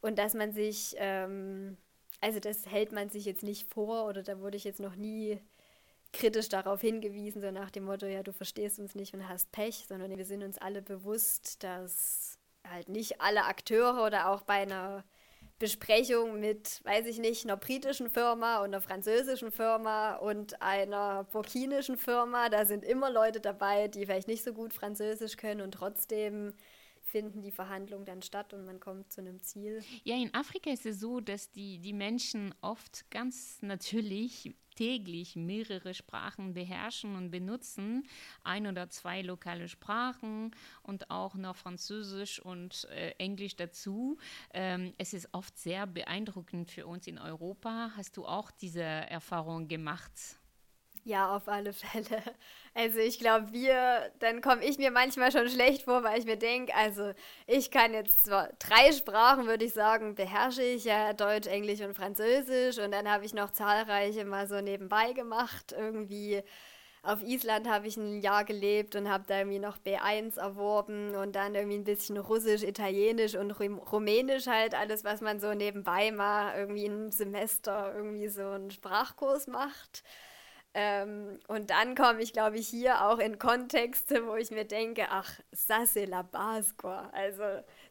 Und 0.02 0.17
dass 0.17 0.34
man 0.34 0.52
sich, 0.54 0.95
ähm, 0.97 1.78
also 2.21 2.39
das 2.39 2.65
hält 2.65 2.91
man 2.91 3.10
sich 3.10 3.26
jetzt 3.26 3.43
nicht 3.43 3.71
vor 3.71 4.08
oder 4.08 4.24
da 4.24 4.39
wurde 4.39 4.58
ich 4.58 4.63
jetzt 4.63 4.80
noch 4.80 4.95
nie 4.95 5.39
kritisch 6.13 6.50
darauf 6.50 6.82
hingewiesen, 6.82 7.41
so 7.41 7.52
nach 7.52 7.71
dem 7.71 7.86
Motto, 7.86 8.06
ja, 8.06 8.24
du 8.24 8.34
verstehst 8.34 8.80
uns 8.80 8.95
nicht 8.95 9.13
und 9.13 9.28
hast 9.30 9.52
Pech, 9.52 9.86
sondern 9.88 10.17
wir 10.17 10.26
sind 10.26 10.43
uns 10.43 10.58
alle 10.58 10.82
bewusst, 10.82 11.63
dass 11.63 12.40
halt 12.69 12.89
nicht 12.89 13.21
alle 13.21 13.45
Akteure 13.45 14.06
oder 14.06 14.30
auch 14.30 14.41
bei 14.43 14.56
einer 14.56 15.04
Besprechung 15.60 16.39
mit, 16.39 16.82
weiß 16.86 17.06
ich 17.06 17.19
nicht, 17.19 17.45
einer 17.45 17.58
britischen 17.58 18.10
Firma 18.10 18.58
und 18.60 18.65
einer 18.65 18.82
französischen 18.82 19.52
Firma 19.52 20.15
und 20.15 20.62
einer 20.62 21.26
burkinischen 21.26 21.97
Firma. 21.97 22.50
Da 22.50 22.65
sind 22.65 22.84
immer 22.84 23.12
Leute 23.12 23.39
dabei, 23.39 23.88
die 23.88 24.06
vielleicht 24.06 24.28
nicht 24.28 24.43
so 24.43 24.54
gut 24.54 24.74
Französisch 24.74 25.38
können 25.38 25.62
und 25.62 25.74
trotzdem 25.74 26.54
finden 27.12 27.41
die 27.41 27.52
Verhandlungen 27.52 28.06
dann 28.06 28.21
statt 28.21 28.54
und 28.54 28.65
man 28.65 28.80
kommt 28.80 29.12
zu 29.12 29.21
einem 29.21 29.41
Ziel. 29.43 29.84
Ja, 30.04 30.15
in 30.15 30.34
Afrika 30.34 30.71
ist 30.71 30.86
es 30.86 31.00
so, 31.00 31.19
dass 31.19 31.52
die, 31.52 31.80
die 31.80 31.93
Menschen 31.93 32.56
oft 32.62 33.10
ganz 33.12 33.62
natürlich 33.62 34.56
täglich 34.76 35.36
mehrere 35.36 35.93
Sprachen 35.93 36.54
beherrschen 36.54 37.15
und 37.15 37.30
benutzen, 37.30 38.08
ein 38.43 38.67
oder 38.67 38.89
zwei 38.89 39.21
lokale 39.21 39.67
Sprachen 39.67 40.56
und 40.82 41.12
auch 41.12 41.36
noch 41.36 41.58
Französisch 41.58 42.39
und 42.39 42.88
äh, 42.89 43.12
Englisch 43.17 43.56
dazu. 43.58 44.17
Ähm, 44.54 44.93
es 44.97 45.13
ist 45.13 45.30
oft 45.34 45.58
sehr 45.58 45.86
beeindruckend 45.88 46.71
für 46.71 46.88
uns 46.88 47.06
in 47.08 47.19
Europa. 47.19 47.91
Hast 47.97 48.15
du 48.17 48.26
auch 48.26 48.50
diese 48.50 48.82
Erfahrung 48.82 49.67
gemacht? 49.67 50.40
Ja, 51.03 51.35
auf 51.35 51.47
alle 51.47 51.73
Fälle. 51.73 52.21
Also 52.73 52.99
ich 52.99 53.19
glaube, 53.19 53.51
wir, 53.51 54.13
dann 54.19 54.39
komme 54.39 54.63
ich 54.63 54.77
mir 54.77 54.91
manchmal 54.91 55.29
schon 55.33 55.49
schlecht 55.49 55.83
vor, 55.83 56.03
weil 56.03 56.17
ich 56.17 56.25
mir 56.25 56.37
denke, 56.37 56.73
also 56.73 57.11
ich 57.45 57.69
kann 57.69 57.93
jetzt 57.93 58.23
zwar 58.23 58.47
drei 58.59 58.93
Sprachen, 58.93 59.45
würde 59.45 59.65
ich 59.65 59.73
sagen, 59.73 60.15
beherrsche 60.15 60.63
ich 60.63 60.85
ja 60.85 61.11
Deutsch, 61.11 61.47
Englisch 61.47 61.81
und 61.81 61.95
Französisch 61.95 62.77
und 62.77 62.91
dann 62.93 63.09
habe 63.11 63.25
ich 63.25 63.33
noch 63.33 63.51
zahlreiche 63.51 64.23
mal 64.23 64.47
so 64.47 64.61
nebenbei 64.61 65.11
gemacht. 65.11 65.73
Irgendwie 65.77 66.41
auf 67.03 67.21
Island 67.23 67.67
habe 67.69 67.87
ich 67.87 67.97
ein 67.97 68.21
Jahr 68.21 68.45
gelebt 68.45 68.95
und 68.95 69.09
habe 69.09 69.25
da 69.27 69.39
irgendwie 69.39 69.59
noch 69.59 69.77
B1 69.77 70.37
erworben 70.37 71.15
und 71.15 71.35
dann 71.35 71.55
irgendwie 71.55 71.77
ein 71.79 71.83
bisschen 71.83 72.17
Russisch, 72.17 72.63
Italienisch 72.63 73.35
und 73.35 73.51
Rumänisch 73.51 74.47
halt, 74.47 74.75
alles, 74.75 75.03
was 75.03 75.19
man 75.21 75.39
so 75.41 75.53
nebenbei 75.53 76.11
mal 76.11 76.57
irgendwie 76.57 76.85
ein 76.85 77.11
Semester 77.11 77.93
irgendwie 77.95 78.29
so 78.29 78.43
einen 78.47 78.71
Sprachkurs 78.71 79.47
macht. 79.47 80.03
Ähm, 80.73 81.39
und 81.47 81.69
dann 81.69 81.95
komme 81.95 82.21
ich, 82.21 82.31
glaube 82.31 82.57
ich, 82.57 82.67
hier 82.67 83.05
auch 83.05 83.19
in 83.19 83.39
Kontexte, 83.39 84.25
wo 84.25 84.36
ich 84.36 84.51
mir 84.51 84.65
denke, 84.65 85.07
ach, 85.10 85.39
ça 85.53 86.05
la 86.05 86.21
base. 86.21 86.73
Also 87.12 87.43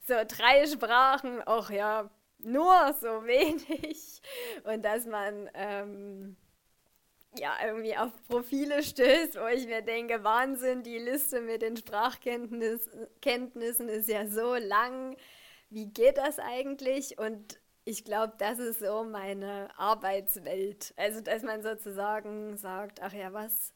so 0.07 0.15
drei 0.27 0.67
Sprachen, 0.67 1.43
ach 1.45 1.71
ja, 1.71 2.11
nur 2.39 2.95
so 3.01 3.07
wenig. 3.27 4.23
Und 4.65 4.85
dass 4.85 5.07
man 5.07 5.51
ähm, 5.55 6.37
ja 7.39 7.53
irgendwie 7.65 7.97
auf 7.97 8.11
Profile 8.29 8.83
stößt, 8.83 9.39
wo 9.39 9.47
ich 9.47 9.67
mir 9.67 9.83
denke, 9.83 10.25
Wahnsinn, 10.25 10.83
die 10.83 10.99
Liste 10.99 11.43
mit 11.43 11.63
den 11.63 11.77
Sprachkenntnissen 11.77 13.89
ist 13.89 14.09
ja 14.09 14.27
so 14.27 14.55
lang. 14.55 15.17
Wie 15.69 15.87
geht 15.87 16.17
das 16.17 16.39
eigentlich? 16.39 17.19
Und 17.19 17.60
ich 17.85 18.05
glaube, 18.05 18.35
das 18.39 18.59
ist 18.59 18.81
so 18.81 19.05
meine 19.05 19.69
Arbeitswelt. 19.77 20.93
Also, 20.97 21.21
dass 21.21 21.43
man 21.43 21.63
sozusagen 21.63 22.57
sagt, 22.57 23.01
ach 23.03 23.13
ja, 23.13 23.33
was, 23.33 23.73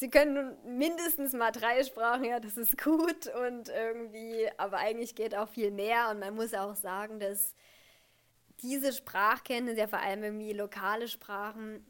Sie 0.00 0.10
können 0.10 0.56
mindestens 0.64 1.32
mal 1.32 1.50
drei 1.50 1.82
Sprachen, 1.82 2.22
ja, 2.22 2.38
das 2.38 2.56
ist 2.56 2.80
gut 2.80 3.26
und 3.34 3.68
irgendwie, 3.68 4.48
aber 4.56 4.76
eigentlich 4.76 5.16
geht 5.16 5.34
auch 5.34 5.48
viel 5.48 5.72
mehr 5.72 6.10
und 6.10 6.20
man 6.20 6.36
muss 6.36 6.54
auch 6.54 6.76
sagen, 6.76 7.18
dass 7.18 7.52
diese 8.62 8.92
Sprachkenntnisse, 8.92 9.80
ja 9.80 9.86
vor 9.88 9.98
allem 9.98 10.22
irgendwie 10.22 10.52
lokale 10.52 11.08
Sprachen, 11.08 11.84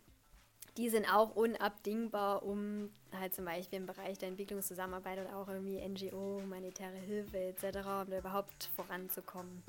die 0.78 0.88
sind 0.88 1.06
auch 1.12 1.36
unabdingbar, 1.36 2.44
um 2.44 2.90
halt 3.12 3.34
zum 3.34 3.44
Beispiel 3.44 3.80
im 3.80 3.86
Bereich 3.86 4.16
der 4.16 4.28
Entwicklungszusammenarbeit 4.28 5.18
oder 5.18 5.36
auch 5.36 5.48
irgendwie 5.48 5.86
NGO, 5.86 6.40
humanitäre 6.40 6.96
Hilfe 6.96 7.36
etc., 7.36 7.76
um 8.04 8.10
da 8.10 8.18
überhaupt 8.20 8.70
voranzukommen. 8.74 9.62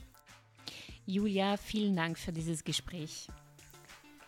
Julia, 1.06 1.58
vielen 1.58 1.96
Dank 1.96 2.18
für 2.18 2.32
dieses 2.32 2.64
Gespräch. 2.64 3.28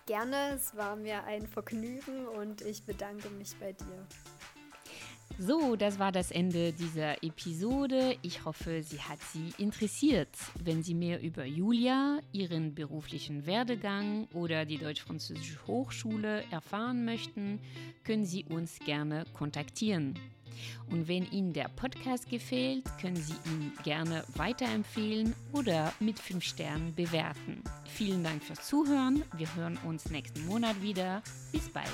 Gerne, 0.06 0.54
es 0.56 0.76
war 0.76 0.96
mir 0.96 1.24
ein 1.24 1.48
Vergnügen 1.48 2.28
und 2.28 2.62
ich 2.62 2.84
bedanke 2.84 3.30
mich 3.30 3.56
bei 3.60 3.74
dir. 3.74 4.08
So, 5.38 5.76
das 5.76 5.98
war 5.98 6.12
das 6.12 6.30
Ende 6.30 6.72
dieser 6.74 7.24
Episode. 7.24 8.16
Ich 8.22 8.46
hoffe, 8.46 8.84
sie 8.84 9.00
hat 9.00 9.20
Sie 9.34 9.54
interessiert. 9.58 10.30
Wenn 10.64 10.84
Sie 10.84 10.94
mehr 10.94 11.22
über 11.22 11.46
Julia, 11.46 12.20
ihren 12.32 12.76
beruflichen 12.76 13.46
Werdegang 13.46 14.28
oder 14.34 14.66
die 14.66 14.78
Deutsch-Französische 14.78 15.66
Hochschule 15.66 16.44
erfahren 16.52 17.06
möchten, 17.06 17.60
können 18.04 18.26
Sie 18.26 18.44
uns 18.46 18.78
gerne 18.80 19.26
kontaktieren. 19.34 20.14
Und 20.90 21.08
wenn 21.08 21.30
Ihnen 21.32 21.54
der 21.54 21.70
Podcast 21.70 22.30
gefällt, 22.30 22.86
können 23.00 23.16
Sie 23.16 23.36
ihn 23.46 23.72
gerne 23.84 24.24
weiterempfehlen 24.36 25.36
oder 25.54 25.94
mit 26.00 26.20
5 26.20 26.44
Sternen 26.44 26.94
bewerten. 26.96 27.64
Vielen 27.86 28.24
Dank 28.24 28.44
fürs 28.44 28.68
Zuhören. 28.68 29.24
Wir 29.38 29.54
hören 29.56 29.78
uns 29.86 30.10
nächsten 30.10 30.46
Monat 30.46 30.82
wieder. 30.82 31.22
Bis 31.52 31.70
bald. 31.70 31.88